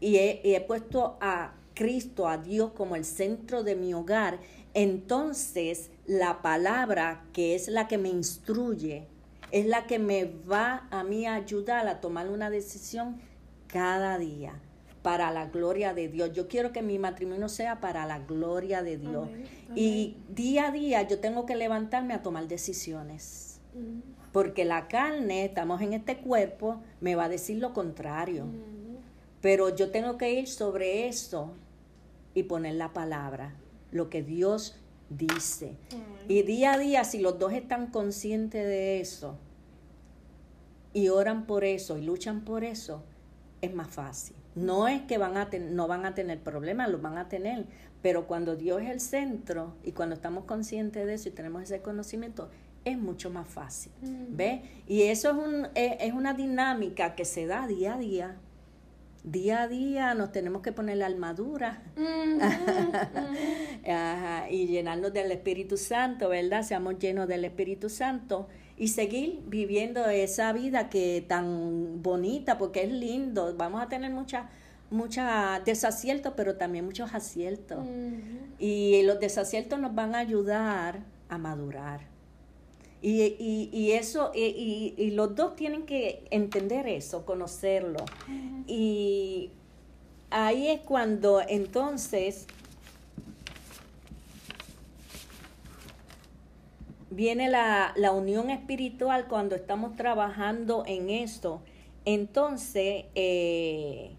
[0.00, 4.40] y he, puesto a Cristo, a Dios como el centro de mi hogar,
[4.74, 9.06] entonces la palabra que es la que me instruye,
[9.52, 13.20] es la que me va a mí a ayudar a tomar una decisión
[13.68, 14.60] cada día
[15.04, 16.32] para la gloria de Dios.
[16.32, 19.28] Yo quiero que mi matrimonio sea para la gloria de Dios.
[19.74, 23.60] Y día a día yo tengo que levantarme a tomar decisiones.
[23.74, 24.00] Mm.
[24.32, 28.46] Porque la carne, estamos en este cuerpo, me va a decir lo contrario.
[28.46, 28.96] Mm.
[29.42, 31.52] Pero yo tengo que ir sobre eso
[32.32, 33.56] y poner la palabra,
[33.92, 34.78] lo que Dios
[35.10, 35.76] dice.
[36.28, 39.36] Y día a día, si los dos están conscientes de eso
[40.94, 43.02] y oran por eso y luchan por eso,
[43.64, 44.36] es más fácil.
[44.54, 47.66] No es que van a no van a tener problemas, los van a tener,
[48.02, 51.82] pero cuando Dios es el centro y cuando estamos conscientes de eso y tenemos ese
[51.82, 52.50] conocimiento,
[52.84, 53.92] es mucho más fácil.
[54.30, 54.60] ¿Ves?
[54.86, 58.36] Y eso es, un, es una dinámica que se da día a día
[59.24, 61.82] día a día nos tenemos que poner la armadura
[64.50, 66.62] y llenarnos del Espíritu Santo, ¿verdad?
[66.62, 72.92] Seamos llenos del Espíritu Santo y seguir viviendo esa vida que tan bonita, porque es
[72.92, 73.54] lindo.
[73.56, 74.46] Vamos a tener muchas
[74.90, 77.84] mucha desaciertos, pero también muchos aciertos.
[78.58, 82.00] Y los desaciertos nos van a ayudar a madurar.
[83.02, 88.02] Y, y, y eso, y, y, los dos tienen que entender eso, conocerlo.
[88.66, 89.50] Y
[90.30, 92.46] ahí es cuando entonces
[97.14, 101.62] viene la, la, unión espiritual cuando estamos trabajando en esto.
[102.04, 104.10] Entonces, eh,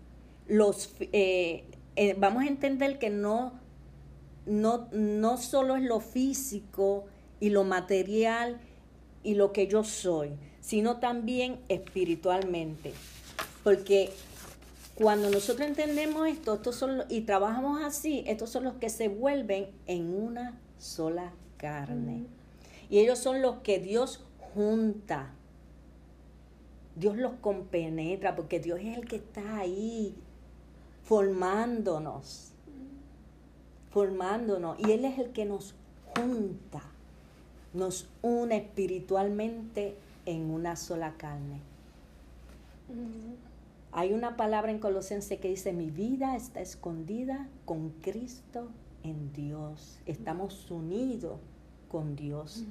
[0.47, 3.59] los, eh, eh, vamos a entender que no,
[4.45, 7.05] no, no solo es lo físico
[7.39, 8.59] y lo material,
[9.25, 10.29] y lo que yo soy,
[10.61, 12.93] sino también espiritualmente.
[13.63, 14.11] Porque
[14.93, 19.67] cuando nosotros entendemos esto estos son, y trabajamos así, estos son los que se vuelven
[19.87, 22.27] en una sola carne.
[22.89, 25.33] Y ellos son los que Dios junta.
[26.95, 30.15] Dios los compenetra porque Dios es el que está ahí
[31.03, 32.51] formándonos.
[33.91, 34.79] Formándonos.
[34.79, 35.75] Y Él es el que nos
[36.15, 36.81] junta
[37.75, 39.95] nos une espiritualmente
[40.25, 41.59] en una sola carne.
[43.91, 48.69] Hay una palabra en Colosense que dice, mi vida está escondida con Cristo
[49.03, 49.99] en Dios.
[50.05, 51.39] Estamos unidos
[51.95, 52.65] con Dios.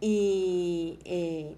[0.00, 1.54] y, eh,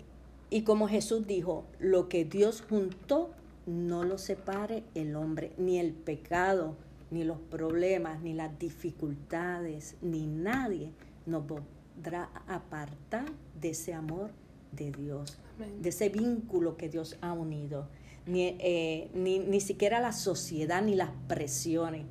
[0.51, 3.31] y como Jesús dijo, lo que Dios juntó,
[3.65, 6.75] no lo separe el hombre, ni el pecado,
[7.13, 10.91] ni los problemas, ni las dificultades, ni nadie
[11.27, 13.27] nos podrá apartar
[13.61, 14.31] de ese amor
[14.73, 15.39] de Dios,
[15.81, 17.87] de ese vínculo que Dios ha unido.
[18.27, 22.05] Ni, eh, ni, ni siquiera la sociedad ni las presiones.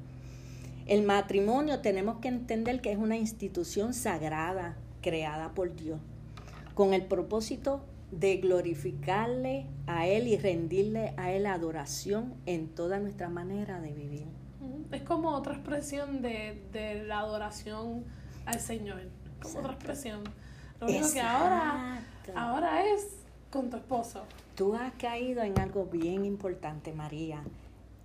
[0.89, 5.99] El matrimonio tenemos que entender que es una institución sagrada creada por Dios,
[6.73, 13.29] con el propósito de glorificarle a Él y rendirle a Él adoración en toda nuestra
[13.29, 14.25] manera de vivir.
[14.91, 18.03] Es como otra expresión de, de la adoración
[18.47, 19.01] al Señor,
[19.43, 20.23] como otra expresión.
[20.81, 22.01] Lo único que ahora,
[22.35, 23.05] ahora es
[23.51, 24.23] con tu esposo.
[24.55, 27.43] Tú has caído en algo bien importante, María.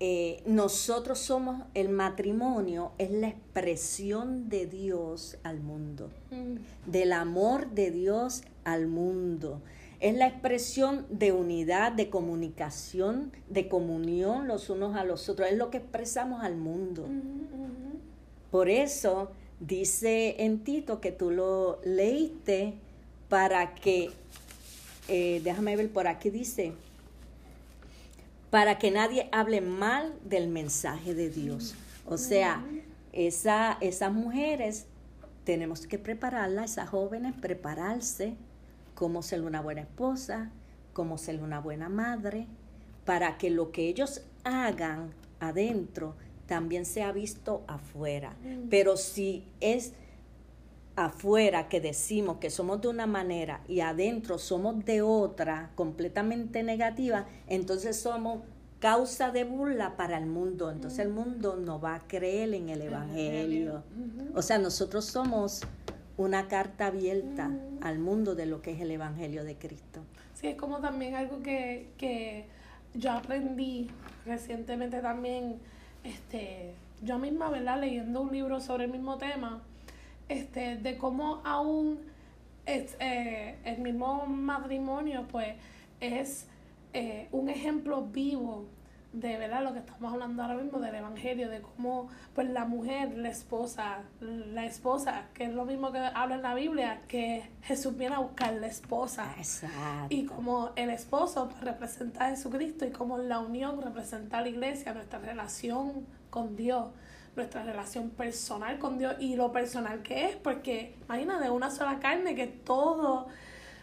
[0.00, 6.90] Eh, nosotros somos, el matrimonio es la expresión de Dios al mundo, mm.
[6.90, 9.60] del amor de Dios al mundo.
[10.00, 15.48] Es la expresión de unidad, de comunicación, de comunión los unos a los otros.
[15.48, 17.08] Es lo que expresamos al mundo.
[18.50, 19.30] Por eso
[19.60, 22.74] dice en Tito que tú lo leíste
[23.28, 24.10] para que,
[25.08, 26.74] eh, déjame ver por aquí, dice,
[28.54, 31.74] para que nadie hable mal del mensaje de Dios.
[32.06, 32.64] O sea,
[33.12, 34.86] esa, esas mujeres
[35.42, 38.36] tenemos que prepararlas, esas jóvenes, prepararse
[38.94, 40.52] cómo ser una buena esposa,
[40.92, 42.46] cómo ser una buena madre,
[43.04, 46.14] para que lo que ellos hagan adentro
[46.46, 48.36] también sea visto afuera.
[48.44, 48.68] Mm.
[48.70, 49.94] Pero si es
[50.96, 57.26] afuera que decimos que somos de una manera y adentro somos de otra, completamente negativa,
[57.48, 58.42] entonces somos
[58.78, 60.70] causa de burla para el mundo.
[60.70, 63.82] Entonces el mundo no va a creer en el Evangelio.
[64.34, 65.62] O sea, nosotros somos
[66.16, 70.00] una carta abierta al mundo de lo que es el Evangelio de Cristo.
[70.34, 72.44] Sí, es como también algo que, que
[72.92, 73.88] yo aprendí
[74.26, 75.58] recientemente también,
[76.04, 77.80] este, yo misma, ¿verdad?
[77.80, 79.62] Leyendo un libro sobre el mismo tema,
[80.28, 82.00] este, de cómo aún
[82.66, 85.54] es, eh, el mismo matrimonio, pues,
[86.00, 86.46] es
[86.92, 88.66] eh, un ejemplo vivo
[89.14, 93.16] de verdad lo que estamos hablando ahora mismo del evangelio, de cómo pues la mujer,
[93.16, 97.96] la esposa, la esposa, que es lo mismo que habla en la Biblia, que Jesús
[97.96, 99.32] viene a buscar la esposa.
[100.08, 104.48] Y como el esposo pues, representa a Jesucristo y como la unión representa a la
[104.48, 106.88] iglesia, nuestra relación con Dios,
[107.36, 111.98] nuestra relación personal con Dios y lo personal que es, porque imagina de una sola
[111.98, 113.26] carne que todo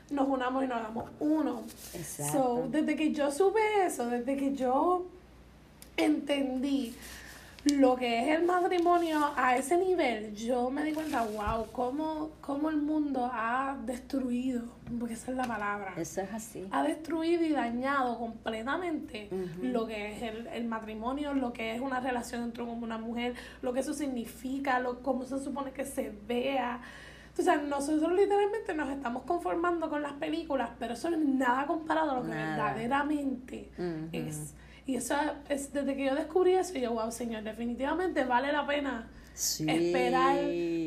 [0.10, 1.64] nos unamos y nos hagamos uno.
[1.94, 2.68] Exacto.
[2.70, 5.06] desde que yo supe eso, desde que yo
[5.98, 6.96] entendí
[7.66, 12.70] lo que es el matrimonio a ese nivel, yo me di cuenta, wow, cómo, cómo
[12.70, 14.64] el mundo ha destruido,
[15.00, 15.94] porque esa es la palabra.
[15.96, 16.68] Eso es así.
[16.72, 19.30] Ha destruido y dañado completamente
[19.62, 22.98] lo que es el, matrimonio, lo que es una relación entre un hombre y una
[22.98, 26.82] mujer, lo que eso significa, lo, cómo se supone que se vea.
[27.38, 31.68] O sea, nosotros literalmente nos estamos conformando con las películas, pero eso no es nada
[31.68, 33.70] comparado a lo que verdaderamente
[34.12, 35.16] es y eso
[35.50, 40.38] es, desde que yo descubrí eso, yo, wow, Señor, definitivamente vale la pena esperar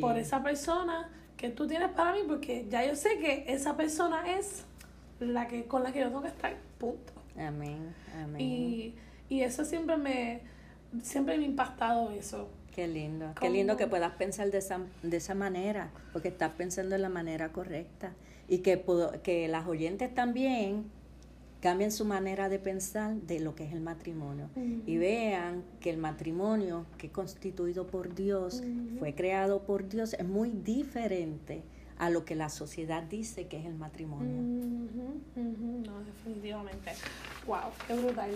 [0.01, 4.37] por esa persona que tú tienes para mí, porque ya yo sé que esa persona
[4.39, 4.65] es
[5.21, 7.13] la que con la que yo tengo que estar, punto.
[7.39, 8.41] Amén, amén.
[8.41, 8.95] Y,
[9.29, 10.41] y eso siempre me,
[11.03, 12.49] siempre me ha impactado eso.
[12.75, 16.97] Qué lindo, qué lindo que puedas pensar de esa, de esa manera, porque estás pensando
[16.97, 18.13] en la manera correcta.
[18.49, 18.85] Y que,
[19.23, 20.91] que las oyentes también
[21.65, 24.51] cambien su manera de pensar de lo que es el matrimonio
[24.85, 28.63] y vean que el matrimonio que es constituido por Dios,
[28.99, 31.63] fue creado por Dios, es muy diferente
[31.97, 34.43] a lo que la sociedad dice que es el matrimonio.
[35.37, 36.93] No, definitivamente.
[37.47, 38.31] Wow, qué brutal.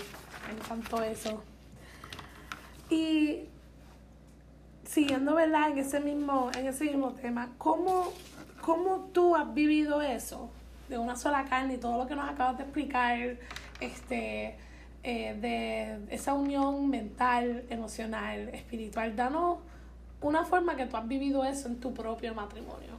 [0.47, 1.43] Me encantó eso.
[2.88, 3.41] Y
[4.85, 5.73] siguiendo, ¿verdad?
[5.73, 8.11] En ese mismo, en ese mismo tema, ¿cómo,
[8.62, 10.51] cómo tú has vivido eso?
[10.88, 13.18] De una sola carne y todo lo que nos acabas de explicar,
[13.81, 14.57] este,
[15.03, 19.59] eh, de esa unión mental, emocional, espiritual, danos
[20.20, 22.90] una forma que tú has vivido eso en tu propio matrimonio.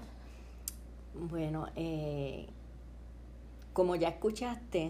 [1.14, 2.48] Bueno, eh,
[3.74, 4.90] como ya escuchaste,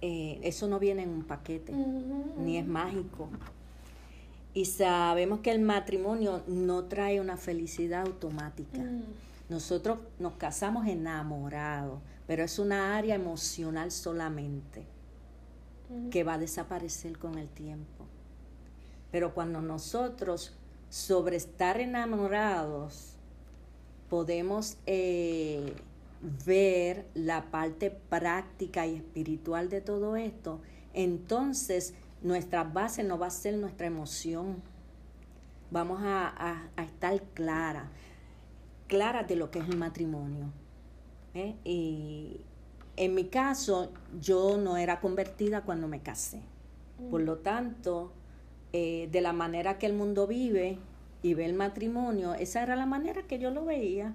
[0.00, 3.28] eh, eso no viene en un paquete, ni es mágico.
[4.54, 8.78] Y sabemos que el matrimonio no trae una felicidad automática.
[8.78, 9.02] Mm.
[9.48, 14.84] Nosotros nos casamos enamorados, pero es una área emocional solamente
[16.10, 18.06] que va a desaparecer con el tiempo.
[19.12, 20.56] Pero cuando nosotros,
[20.90, 23.14] sobre estar enamorados,
[24.10, 25.74] podemos eh,
[26.44, 30.60] ver la parte práctica y espiritual de todo esto,
[30.92, 34.60] entonces nuestra base no va a ser nuestra emoción.
[35.70, 37.90] Vamos a, a estar clara,
[38.88, 40.50] clara de lo que es el matrimonio.
[41.36, 41.54] ¿Eh?
[41.64, 42.40] Y
[42.96, 46.40] en mi caso, yo no era convertida cuando me casé.
[47.10, 48.10] Por lo tanto,
[48.72, 50.78] eh, de la manera que el mundo vive
[51.22, 54.14] y ve el matrimonio, esa era la manera que yo lo veía.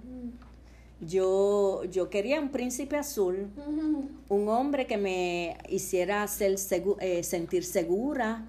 [1.00, 3.50] Yo, yo quería un príncipe azul,
[4.28, 6.56] un hombre que me hiciera ser
[7.00, 8.46] eh, sentir segura,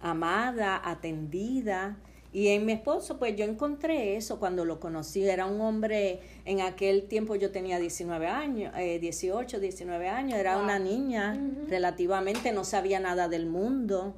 [0.00, 1.96] amada, atendida.
[2.34, 5.22] Y en mi esposo, pues yo encontré eso cuando lo conocí.
[5.22, 10.58] Era un hombre, en aquel tiempo yo tenía 19 años, 18, eh, 19 años, era
[10.58, 14.16] una niña relativamente, no sabía nada del mundo,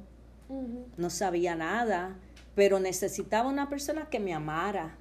[0.97, 2.15] no sabía nada,
[2.55, 4.97] pero necesitaba una persona que me amara,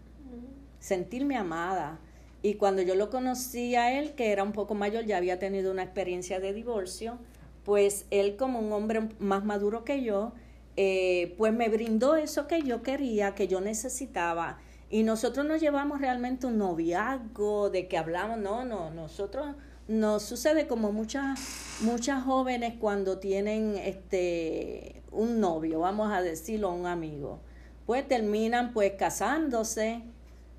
[0.78, 1.98] sentirme amada.
[2.42, 5.72] Y cuando yo lo conocí a él, que era un poco mayor, ya había tenido
[5.72, 7.18] una experiencia de divorcio,
[7.64, 10.34] pues él como un hombre más maduro que yo,
[10.76, 14.58] eh, pues me brindó eso que yo quería, que yo necesitaba.
[14.90, 19.56] Y nosotros nos llevamos realmente un noviazgo, de que hablamos, no, no, nosotros
[19.88, 21.40] nos sucede como muchas,
[21.80, 27.40] muchas jóvenes cuando tienen este un novio, vamos a decirlo, un amigo.
[27.86, 30.02] Pues terminan pues casándose,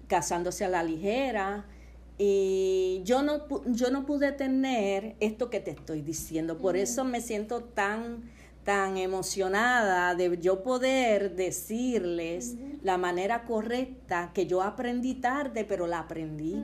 [0.07, 1.65] casándose a la ligera,
[2.18, 6.57] y yo no, yo no pude tener esto que te estoy diciendo.
[6.57, 8.24] Por eso me siento tan,
[8.68, 15.99] tan emocionada de yo poder decirles la manera correcta que yo aprendí tarde, pero la
[15.99, 16.61] aprendí.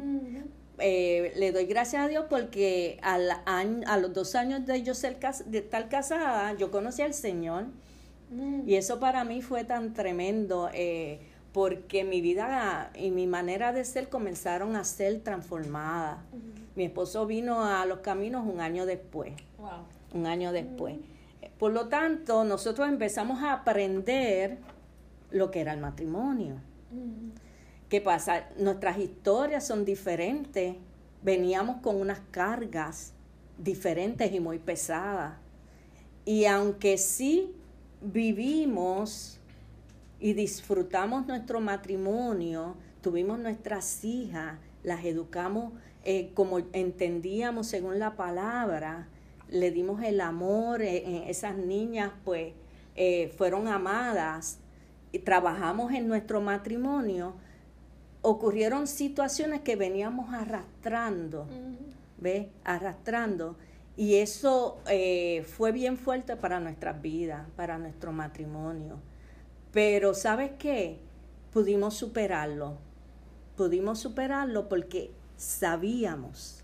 [0.80, 4.93] Eh, le doy gracias a Dios porque al año, a los dos años de yo
[4.93, 7.68] ser de estar casada, yo conocí al Señor.
[8.68, 10.70] Y eso para mí fue tan tremendo.
[10.74, 11.22] Eh,
[11.54, 16.18] porque mi vida y mi manera de ser comenzaron a ser transformadas.
[16.76, 19.32] Mi esposo vino a los caminos un año después.
[20.14, 20.97] Un año después.
[21.58, 24.58] Por lo tanto, nosotros empezamos a aprender
[25.32, 26.56] lo que era el matrimonio.
[27.89, 28.50] ¿Qué pasa?
[28.58, 30.76] Nuestras historias son diferentes.
[31.22, 33.14] Veníamos con unas cargas
[33.58, 35.36] diferentes y muy pesadas.
[36.26, 37.54] Y aunque sí
[38.02, 39.39] vivimos
[40.20, 45.74] y disfrutamos nuestro matrimonio, tuvimos nuestras hijas, las educamos
[46.06, 49.08] eh, como entendíamos según la palabra,
[49.50, 52.54] le dimos el amor, eh, eh, esas niñas pues
[53.38, 54.60] fueron amadas
[55.12, 57.34] y trabajamos en nuestro matrimonio,
[58.22, 61.48] ocurrieron situaciones que veníamos arrastrando,
[62.20, 62.48] ¿ves?
[62.64, 63.58] Arrastrando.
[63.98, 64.78] Y eso
[65.48, 69.00] fue bien fuerte para nuestras vidas, para nuestro matrimonio.
[69.72, 71.00] Pero ¿sabes qué?
[71.52, 72.78] Pudimos superarlo.
[73.58, 76.62] Pudimos superarlo porque sabíamos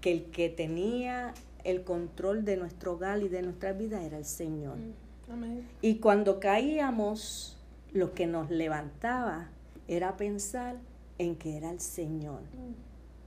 [0.00, 1.34] que el que tenía
[1.64, 4.76] el control de nuestro hogar y de nuestra vida era el Señor.
[4.76, 7.56] Mm, y cuando caíamos,
[7.92, 9.48] lo que nos levantaba
[9.88, 10.76] era pensar
[11.18, 12.74] en que era el Señor, mm.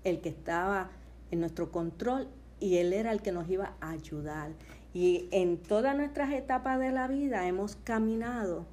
[0.04, 0.90] el que estaba
[1.32, 2.28] en nuestro control
[2.60, 4.52] y Él era el que nos iba a ayudar.
[4.94, 8.66] Y en todas nuestras etapas de la vida hemos caminado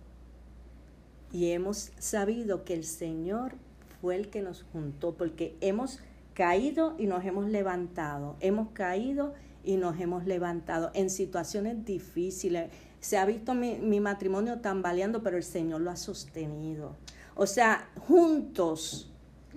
[1.33, 3.53] y hemos sabido que el Señor
[4.01, 6.01] fue el que nos juntó, porque hemos
[6.35, 12.71] caído y nos hemos levantado, hemos caído y nos hemos levantado en situaciones difíciles.
[13.01, 16.97] Se ha visto mi, mi matrimonio tambaleando, pero el Señor lo ha sostenido.
[17.35, 19.11] O sea, juntos,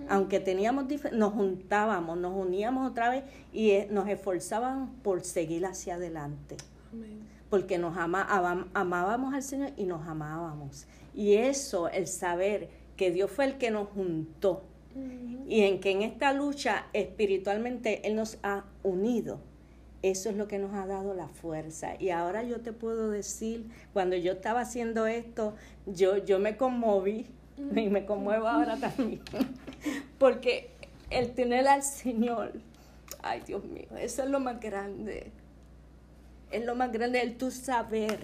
[0.08, 5.94] aunque teníamos nos juntábamos, nos uníamos otra vez y eh, nos esforzábamos por seguir hacia
[5.96, 6.56] adelante.
[7.50, 10.86] Porque nos amábamos al Señor y nos amábamos.
[11.14, 14.62] Y eso, el saber que Dios fue el que nos juntó
[15.46, 19.40] y en que en esta lucha espiritualmente Él nos ha unido.
[20.02, 21.94] Eso es lo que nos ha dado la fuerza.
[21.98, 25.54] Y ahora yo te puedo decir, cuando yo estaba haciendo esto,
[25.86, 27.26] yo, yo me conmoví
[27.56, 29.22] y me conmuevo ahora también.
[30.18, 30.70] Porque
[31.10, 32.52] el tener al Señor,
[33.22, 35.30] ay Dios mío, eso es lo más grande.
[36.50, 38.20] Es lo más grande el tú saber,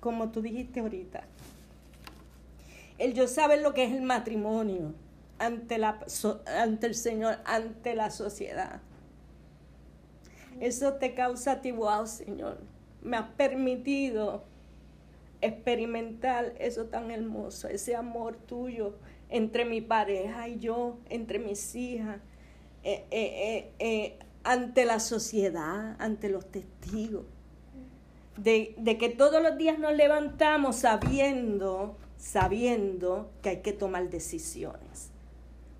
[0.00, 1.22] como tú dijiste ahorita.
[2.98, 4.94] El yo saber lo que es el matrimonio
[5.42, 5.98] ante, la,
[6.46, 8.80] ante el Señor, ante la sociedad.
[10.60, 12.58] Eso te causa a Señor.
[13.02, 14.44] Me has permitido
[15.40, 18.94] experimentar eso tan hermoso, ese amor tuyo
[19.28, 22.20] entre mi pareja y yo, entre mis hijas,
[22.84, 27.24] eh, eh, eh, ante la sociedad, ante los testigos.
[28.36, 35.11] De, de, que todos los días nos levantamos sabiendo, sabiendo que hay que tomar decisiones.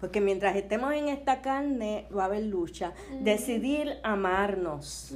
[0.03, 2.93] Porque mientras estemos en esta carne va a haber lucha.
[3.23, 5.15] Decidir amarnos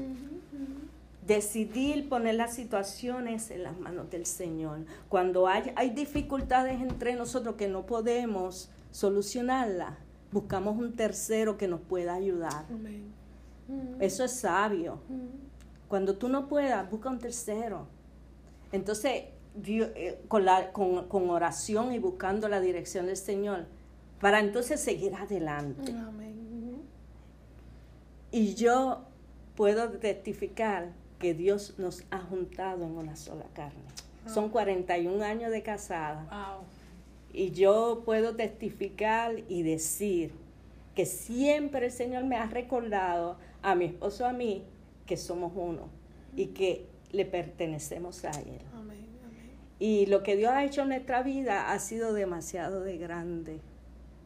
[1.27, 4.79] decidir poner las situaciones en las manos del Señor.
[5.09, 9.95] Cuando hay, hay dificultades entre nosotros que no podemos solucionarlas,
[10.31, 12.65] buscamos un tercero que nos pueda ayudar.
[13.99, 15.01] Eso es sabio.
[15.89, 17.89] Cuando tú no puedas, busca un tercero.
[18.71, 19.25] Entonces,
[19.65, 23.67] eh, con, la, con, con, oración y buscando la dirección del Señor,
[24.21, 25.95] para entonces seguir adelante.
[28.31, 29.05] Y yo
[29.55, 33.83] puedo testificar que Dios nos ha juntado en una sola carne.
[34.27, 36.27] Son 41 años de casada.
[37.33, 40.33] Y yo puedo testificar y decir
[40.95, 44.65] que siempre el Señor me ha recordado a mi esposo, a mí,
[45.07, 45.89] que somos uno
[46.35, 48.61] y que le pertenecemos a Él.
[49.79, 53.61] Y lo que Dios ha hecho en nuestra vida ha sido demasiado de grande,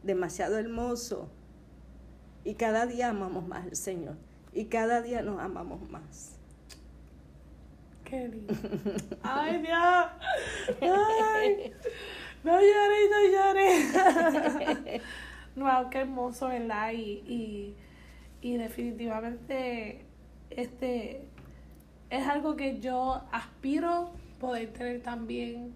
[0.03, 1.29] demasiado hermoso.
[2.43, 4.15] Y cada día amamos más al Señor.
[4.53, 6.37] Y cada día nos amamos más.
[8.03, 8.53] Qué lindo.
[9.23, 10.05] Ay, Dios.
[10.81, 11.73] Ay.
[12.43, 15.01] No lloré, no lloré.
[15.55, 16.91] wow, qué hermoso, ¿verdad?
[16.91, 17.75] Y, y,
[18.41, 20.05] y definitivamente
[20.49, 21.21] este
[22.09, 25.73] es algo que yo aspiro poder tener también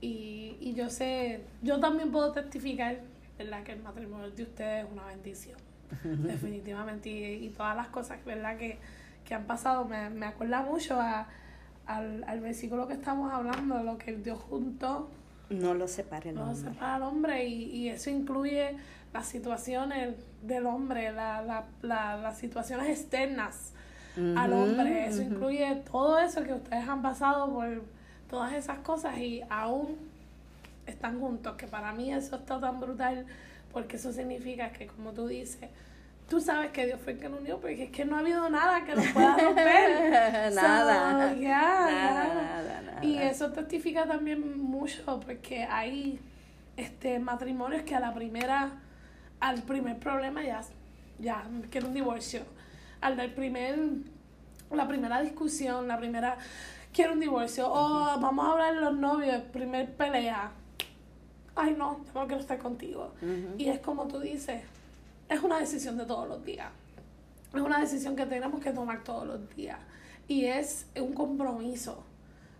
[0.00, 3.00] y, y yo sé, yo también puedo testificar,
[3.44, 3.62] ¿verdad?
[3.62, 5.58] Que el matrimonio de ustedes es una bendición,
[6.04, 8.56] definitivamente, y, y, todas las cosas, ¿verdad?
[8.56, 8.78] Que,
[9.24, 11.26] que han pasado, me, me acuerda mucho a,
[11.86, 15.08] al, al versículo que estamos hablando, lo que Dios juntó.
[15.48, 16.54] No lo separe el hombre.
[16.54, 18.76] No lo separa el hombre y, y eso incluye
[19.12, 23.72] las situaciones del hombre, la, la, la, las situaciones externas
[24.36, 25.06] al hombre.
[25.06, 27.82] Eso incluye todo eso que ustedes han pasado por
[28.28, 30.09] todas esas cosas y aún
[30.90, 33.26] están juntos, que para mí eso está tan brutal
[33.72, 35.68] porque eso significa que como tú dices,
[36.28, 38.48] tú sabes que Dios fue el que nos unió, porque es que no ha habido
[38.50, 40.10] nada que nos pueda romper.
[40.54, 46.20] nada, nada, nada, Y eso testifica también mucho, porque hay
[46.76, 48.70] este matrimonios que a la primera,
[49.40, 50.62] al primer problema ya,
[51.18, 52.42] ya quiero un divorcio.
[53.00, 53.78] Al del primer,
[54.70, 56.36] la primera discusión, la primera
[56.92, 57.70] quiero un divorcio.
[57.70, 60.52] O vamos a hablar de los novios, primer pelea.
[61.60, 63.12] Ay, no, yo no quiero estar contigo.
[63.58, 64.62] Y es como tú dices,
[65.28, 66.70] es una decisión de todos los días.
[67.54, 69.78] Es una decisión que tenemos que tomar todos los días.
[70.28, 72.04] Y es un compromiso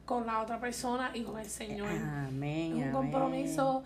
[0.04, 1.88] con la otra persona y con el Señor.
[1.88, 2.78] Amén.
[2.78, 3.84] Es un compromiso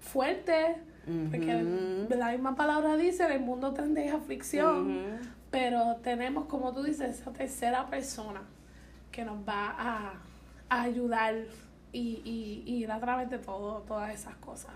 [0.00, 5.18] fuerte, porque la misma palabra dice, el mundo tendréis aflicción,
[5.50, 8.42] pero tenemos, como tú dices, esa tercera persona
[9.10, 10.12] que nos va a,
[10.68, 11.34] ayudar
[11.94, 14.72] y, y, ir a través de todo, todas esas cosas.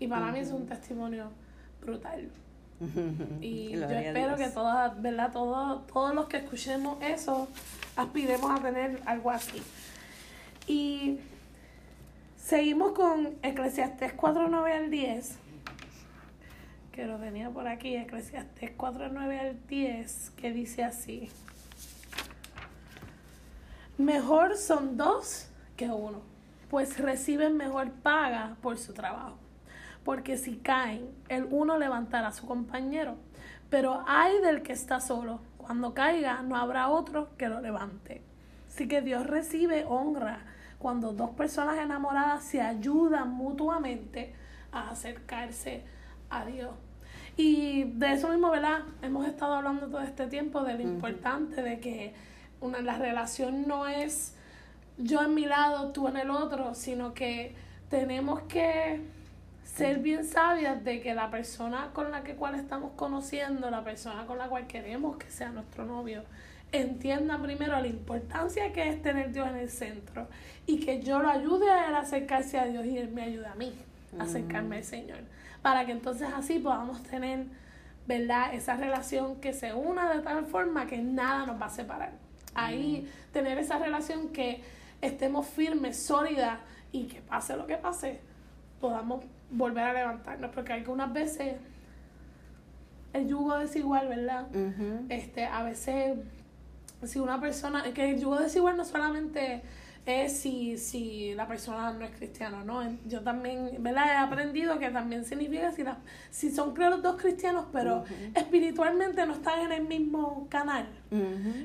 [0.00, 1.30] Y para mí es un testimonio
[1.80, 2.28] brutal.
[3.40, 5.32] Y yo espero que todas, ¿verdad?
[5.32, 7.48] Todos, todos los que escuchemos eso,
[7.96, 9.62] aspiremos a tener algo así.
[10.66, 11.18] Y
[12.36, 15.38] seguimos con Eclesiastés 4, 9 al 10.
[16.92, 21.28] Que lo tenía por aquí, Eclesiastés 4, 9 al 10, que dice así.
[23.98, 26.20] Mejor son dos que uno,
[26.70, 29.38] pues reciben mejor paga por su trabajo.
[30.04, 33.16] Porque si caen, el uno levantará a su compañero.
[33.70, 35.40] Pero hay del que está solo.
[35.56, 38.22] Cuando caiga, no habrá otro que lo levante.
[38.68, 40.40] Así que Dios recibe honra
[40.78, 44.34] cuando dos personas enamoradas se ayudan mutuamente
[44.70, 45.82] a acercarse
[46.30, 46.70] a Dios.
[47.36, 48.80] Y de eso mismo, ¿verdad?
[49.02, 52.14] Hemos estado hablando todo este tiempo de lo importante de que
[52.60, 54.35] una, la relación no es
[54.98, 57.54] yo en mi lado, tú en el otro, sino que
[57.90, 59.00] tenemos que
[59.64, 64.26] ser bien sabias de que la persona con la que cual estamos conociendo, la persona
[64.26, 66.22] con la cual queremos que sea nuestro novio,
[66.72, 70.26] entienda primero la importancia que es tener Dios en el centro
[70.66, 73.46] y que yo lo ayude a él a acercarse a Dios y él me ayude
[73.46, 73.72] a mí
[74.18, 75.18] a acercarme al Señor.
[75.62, 77.44] Para que entonces así podamos tener,
[78.06, 78.54] ¿verdad?
[78.54, 82.26] Esa relación que se una de tal forma que nada nos va a separar
[82.56, 84.62] ahí tener esa relación que
[85.00, 86.58] estemos firmes, sólidas
[86.92, 88.20] y que pase lo que pase,
[88.80, 91.56] podamos volver a levantarnos, porque algunas veces
[93.12, 94.46] el yugo desigual, ¿verdad?
[95.08, 96.18] Este, a veces
[97.02, 99.62] si una persona, que el yugo desigual no solamente
[100.06, 102.80] es si, si la persona no es cristiana, ¿no?
[103.06, 104.06] Yo también, ¿verdad?
[104.06, 105.98] He aprendido que también significa si, la,
[106.30, 110.86] si son creo los dos cristianos, pero espiritualmente no están en el mismo canal.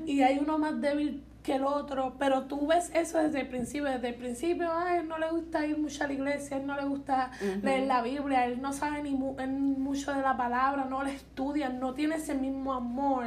[0.06, 3.90] Y hay uno más débil que el otro, pero tú ves eso desde el principio,
[3.90, 6.76] desde el principio, a él no le gusta ir mucho a la iglesia, él no
[6.76, 7.32] le gusta
[7.62, 11.94] leer la Biblia, él no sabe ni mucho de la palabra, no le estudia, no
[11.94, 13.26] tiene ese mismo amor,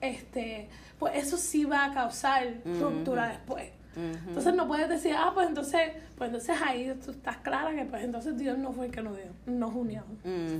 [0.00, 0.68] este,
[0.98, 5.92] pues eso sí va a causar ruptura después Entonces no puedes decir, ah, pues entonces,
[6.16, 9.16] pues entonces ahí tú estás clara que pues entonces Dios no fue el que nos
[9.16, 10.02] dio, nos unió.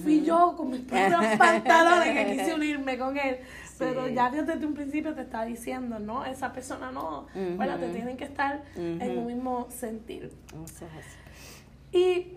[0.03, 3.39] Fui yo con mis propios pantalones que quise unirme con él.
[3.79, 6.25] Pero ya desde un principio te está diciendo, ¿no?
[6.25, 7.27] Esa persona no,
[7.57, 10.31] bueno, te tienen que estar en un mismo sentir.
[11.93, 12.33] Y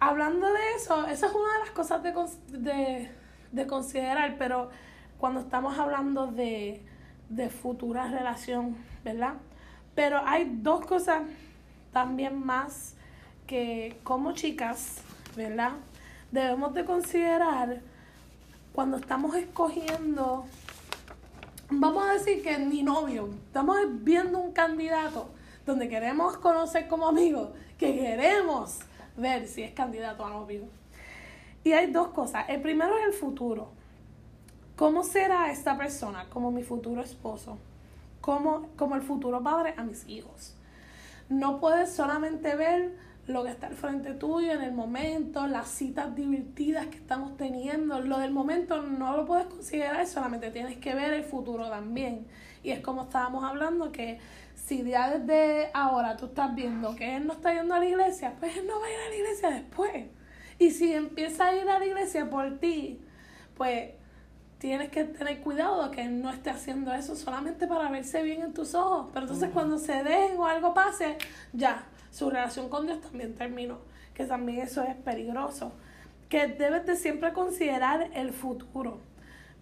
[0.00, 2.12] hablando de eso, esa es una de las cosas de,
[2.58, 3.10] de,
[3.52, 4.70] de considerar, pero
[5.18, 6.82] cuando estamos hablando de,
[7.28, 9.34] de futura relación, ¿verdad?
[10.00, 11.24] Pero hay dos cosas
[11.92, 12.94] también más
[13.46, 15.02] que como chicas,
[15.36, 15.72] ¿verdad?
[16.32, 17.82] Debemos de considerar
[18.72, 20.46] cuando estamos escogiendo,
[21.68, 25.28] vamos a decir que ni novio, estamos viendo un candidato
[25.66, 28.78] donde queremos conocer como amigos, que queremos
[29.18, 30.62] ver si es candidato a novio.
[31.62, 32.46] Y hay dos cosas.
[32.48, 33.68] El primero es el futuro.
[34.76, 37.58] ¿Cómo será esta persona como mi futuro esposo?
[38.20, 40.54] Como, como el futuro padre a mis hijos.
[41.28, 42.92] No puedes solamente ver
[43.26, 48.00] lo que está al frente tuyo en el momento, las citas divertidas que estamos teniendo.
[48.00, 52.26] Lo del momento no lo puedes considerar, solamente tienes que ver el futuro también.
[52.62, 54.18] Y es como estábamos hablando que
[54.54, 58.34] si ya desde ahora tú estás viendo que él no está yendo a la iglesia,
[58.38, 60.06] pues él no va a ir a la iglesia después.
[60.58, 63.00] Y si empieza a ir a la iglesia por ti,
[63.56, 63.92] pues
[64.60, 68.52] tienes que tener cuidado de que no esté haciendo eso solamente para verse bien en
[68.52, 69.06] tus ojos.
[69.12, 71.16] Pero entonces cuando se dejen o algo pase,
[71.54, 73.78] ya, su relación con Dios también terminó.
[74.14, 75.72] Que también eso es peligroso.
[76.28, 79.00] Que debes de siempre considerar el futuro.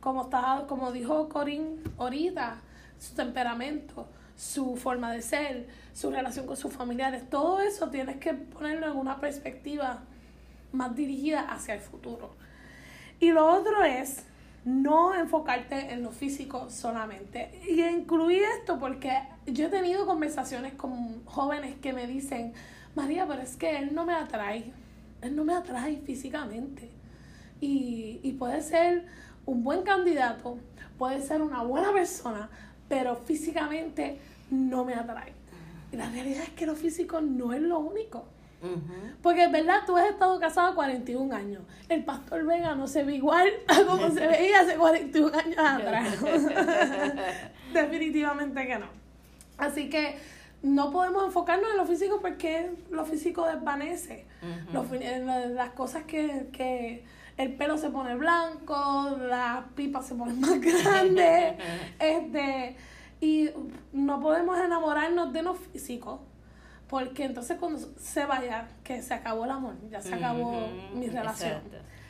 [0.00, 2.56] Como, está, como dijo Corín ahorita,
[2.98, 8.34] su temperamento, su forma de ser, su relación con sus familiares, todo eso tienes que
[8.34, 10.00] ponerlo en una perspectiva
[10.72, 12.34] más dirigida hacia el futuro.
[13.20, 14.24] Y lo otro es
[14.64, 17.60] no enfocarte en lo físico solamente.
[17.68, 19.12] Y incluí esto porque
[19.46, 22.52] yo he tenido conversaciones con jóvenes que me dicen,
[22.94, 24.72] María, pero es que él no me atrae,
[25.22, 26.90] él no me atrae físicamente.
[27.60, 29.06] Y, y puede ser
[29.46, 30.58] un buen candidato,
[30.98, 32.50] puede ser una buena persona,
[32.88, 34.18] pero físicamente
[34.50, 35.32] no me atrae.
[35.92, 38.26] Y la realidad es que lo físico no es lo único.
[39.22, 41.62] Porque es verdad, tú has estado casado 41 años.
[41.88, 46.16] El pastor Vega no se ve igual a como se veía hace 41 años atrás.
[47.72, 48.86] Definitivamente que no.
[49.58, 50.16] Así que
[50.62, 54.26] no podemos enfocarnos en lo físico porque lo físico desvanece.
[54.72, 57.04] las cosas que, que
[57.36, 61.54] el pelo se pone blanco, las pipas se ponen más grandes.
[61.98, 62.76] este,
[63.20, 63.50] y
[63.92, 66.20] no podemos enamorarnos de lo físico
[66.88, 71.60] porque entonces cuando se vaya, que se acabó el amor, ya se acabó mi relación.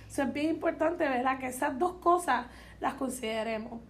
[0.08, 1.38] Eso es bien importante, ¿verdad?
[1.38, 2.46] Que esas dos cosas
[2.80, 3.80] las consideremos.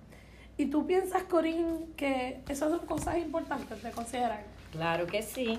[0.56, 4.44] ¿Y tú piensas, Corín, que esas son cosas importantes de considerar?
[4.72, 5.58] Claro que sí.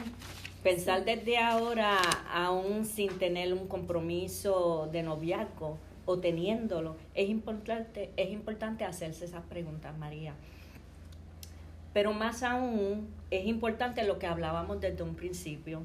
[0.64, 1.98] Pensar desde ahora,
[2.34, 9.44] aún sin tener un compromiso de noviazgo o teniéndolo, es importante, es importante hacerse esas
[9.44, 10.34] preguntas, María.
[12.00, 15.82] Pero más aún es importante lo que hablábamos desde un principio.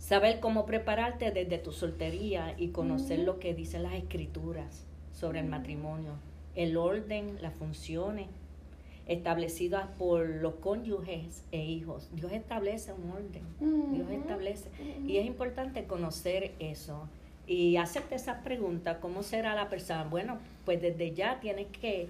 [0.00, 5.46] Saber cómo prepararte desde tu soltería y conocer lo que dicen las escrituras sobre el
[5.46, 6.14] matrimonio,
[6.56, 8.26] el orden, las funciones
[9.06, 12.08] establecidas por los cónyuges e hijos.
[12.12, 13.44] Dios establece un orden,
[13.94, 14.68] Dios establece.
[15.06, 17.08] Y es importante conocer eso
[17.48, 20.04] y hacerte esas preguntas, ¿cómo será la persona?
[20.04, 22.08] Bueno, pues desde ya tienes que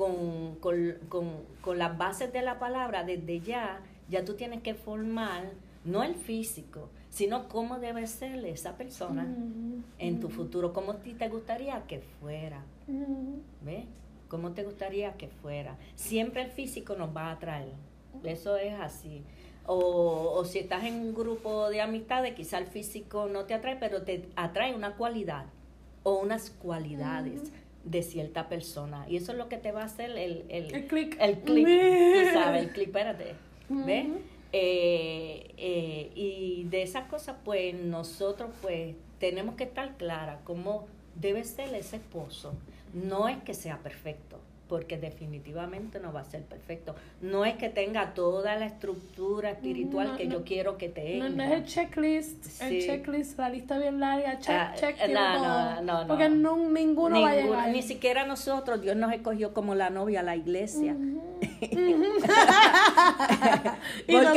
[0.00, 1.28] con, con, con,
[1.60, 5.50] con las bases de la palabra, desde ya, ya tú tienes que formar,
[5.84, 9.28] no el físico, sino cómo debe ser esa persona
[9.98, 12.64] en tu futuro, cómo a ti te gustaría que fuera.
[13.62, 13.84] ¿Ves?
[14.28, 15.76] ¿Cómo te gustaría que fuera?
[15.96, 17.74] Siempre el físico nos va a atraer.
[18.24, 19.22] Eso es así.
[19.66, 23.76] O, o si estás en un grupo de amistades, quizá el físico no te atrae,
[23.76, 25.44] pero te atrae una cualidad
[26.04, 27.52] o unas cualidades
[27.84, 29.06] de cierta persona.
[29.08, 31.16] Y eso es lo que te va a hacer el, el, el clic.
[31.20, 33.34] El clic, tú sabes, el clic, espérate.
[33.68, 34.06] ¿Ves?
[34.52, 41.44] Eh, eh, y de esas cosas, pues nosotros pues tenemos que estar clara cómo debe
[41.44, 42.54] ser ese esposo.
[42.92, 44.40] No es que sea perfecto,
[44.70, 46.94] porque definitivamente no va a ser perfecto.
[47.20, 51.28] No es que tenga toda la estructura espiritual que yo quiero que tenga.
[51.28, 55.84] No, es el checklist, el checklist, la lista bien larga, check, ah, check, no, no,
[56.02, 57.68] no, Porque ninguno, va a llegar.
[57.70, 60.94] Ni siquiera nosotros, Dios nos escogió como la novia a la iglesia.
[64.06, 64.32] y, no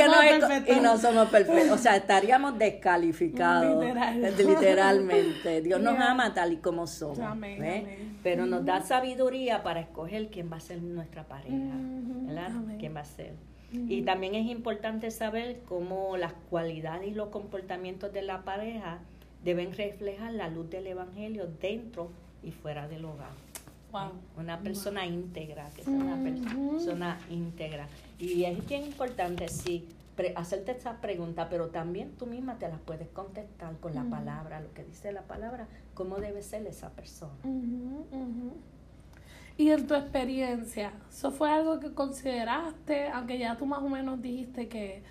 [0.66, 1.78] y no somos perfectos.
[1.78, 3.84] O sea, estaríamos descalificados.
[4.36, 5.62] Literalmente.
[5.62, 7.20] Dios nos ama tal y como somos.
[8.24, 11.74] Pero nos da sabiduría para escoger quién va a ser nuestra pareja.
[12.26, 12.50] ¿Verdad?
[12.80, 13.34] ¿Quién va a ser?
[13.70, 18.98] Y también es importante saber cómo las cualidades y los comportamientos de la pareja
[19.44, 22.10] deben reflejar la luz del Evangelio dentro
[22.42, 23.30] y fuera del hogar.
[24.36, 27.86] Una persona íntegra, que sea una persona íntegra.
[28.18, 29.86] Y es bien importante, sí,
[30.34, 34.72] hacerte esa pregunta, pero también tú misma te las puedes contestar con la palabra, lo
[34.72, 37.34] que dice la palabra, cómo debe ser esa persona.
[39.56, 44.20] Y en tu experiencia, ¿eso fue algo que consideraste, aunque ya tú más o menos
[44.20, 45.02] dijiste que...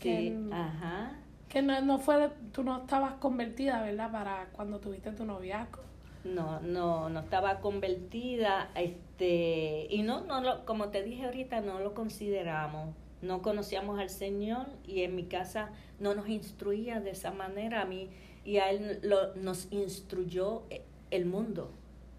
[0.00, 1.18] que ajá.
[1.48, 4.10] Que no, no fue, tú no estabas convertida, ¿verdad?
[4.10, 5.82] Para cuando tuviste tu noviazgo.
[6.24, 11.78] No, no, no estaba convertida, este, y no, no lo, como te dije ahorita, no
[11.78, 17.30] lo consideramos no conocíamos al Señor y en mi casa no nos instruía de esa
[17.32, 18.10] manera a mí
[18.46, 20.62] y a Él lo, nos instruyó
[21.10, 21.72] el mundo,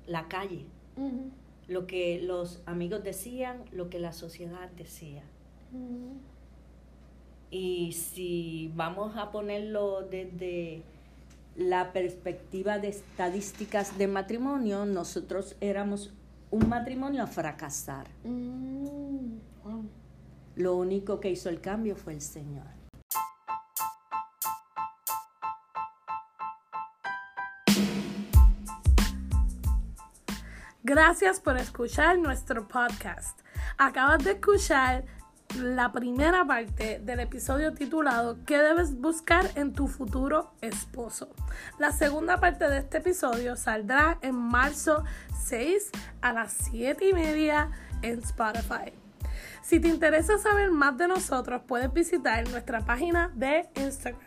[0.05, 0.65] la calle,
[1.67, 5.23] lo que los amigos decían, lo que la sociedad decía.
[7.49, 10.83] Y si vamos a ponerlo desde
[11.55, 16.13] la perspectiva de estadísticas de matrimonio, nosotros éramos
[16.51, 18.07] un matrimonio a fracasar.
[18.25, 19.37] Mm,
[20.55, 22.76] lo único que hizo el cambio fue el Señor.
[30.89, 33.41] Gracias por escuchar nuestro podcast.
[33.77, 35.03] Acabas de escuchar
[35.57, 41.27] la primera parte del episodio titulado ¿Qué debes buscar en tu futuro esposo?
[41.77, 45.03] La segunda parte de este episodio saldrá en marzo
[45.43, 47.69] 6 a las 7 y media
[48.01, 48.93] en Spotify.
[49.61, 54.21] Si te interesa saber más de nosotros, puedes visitar nuestra página de Instagram.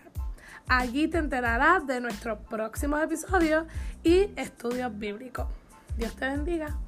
[0.68, 3.64] Allí te enterarás de nuestros próximos episodios
[4.02, 5.46] y estudios bíblicos.
[5.97, 6.78] Dios te bendiga.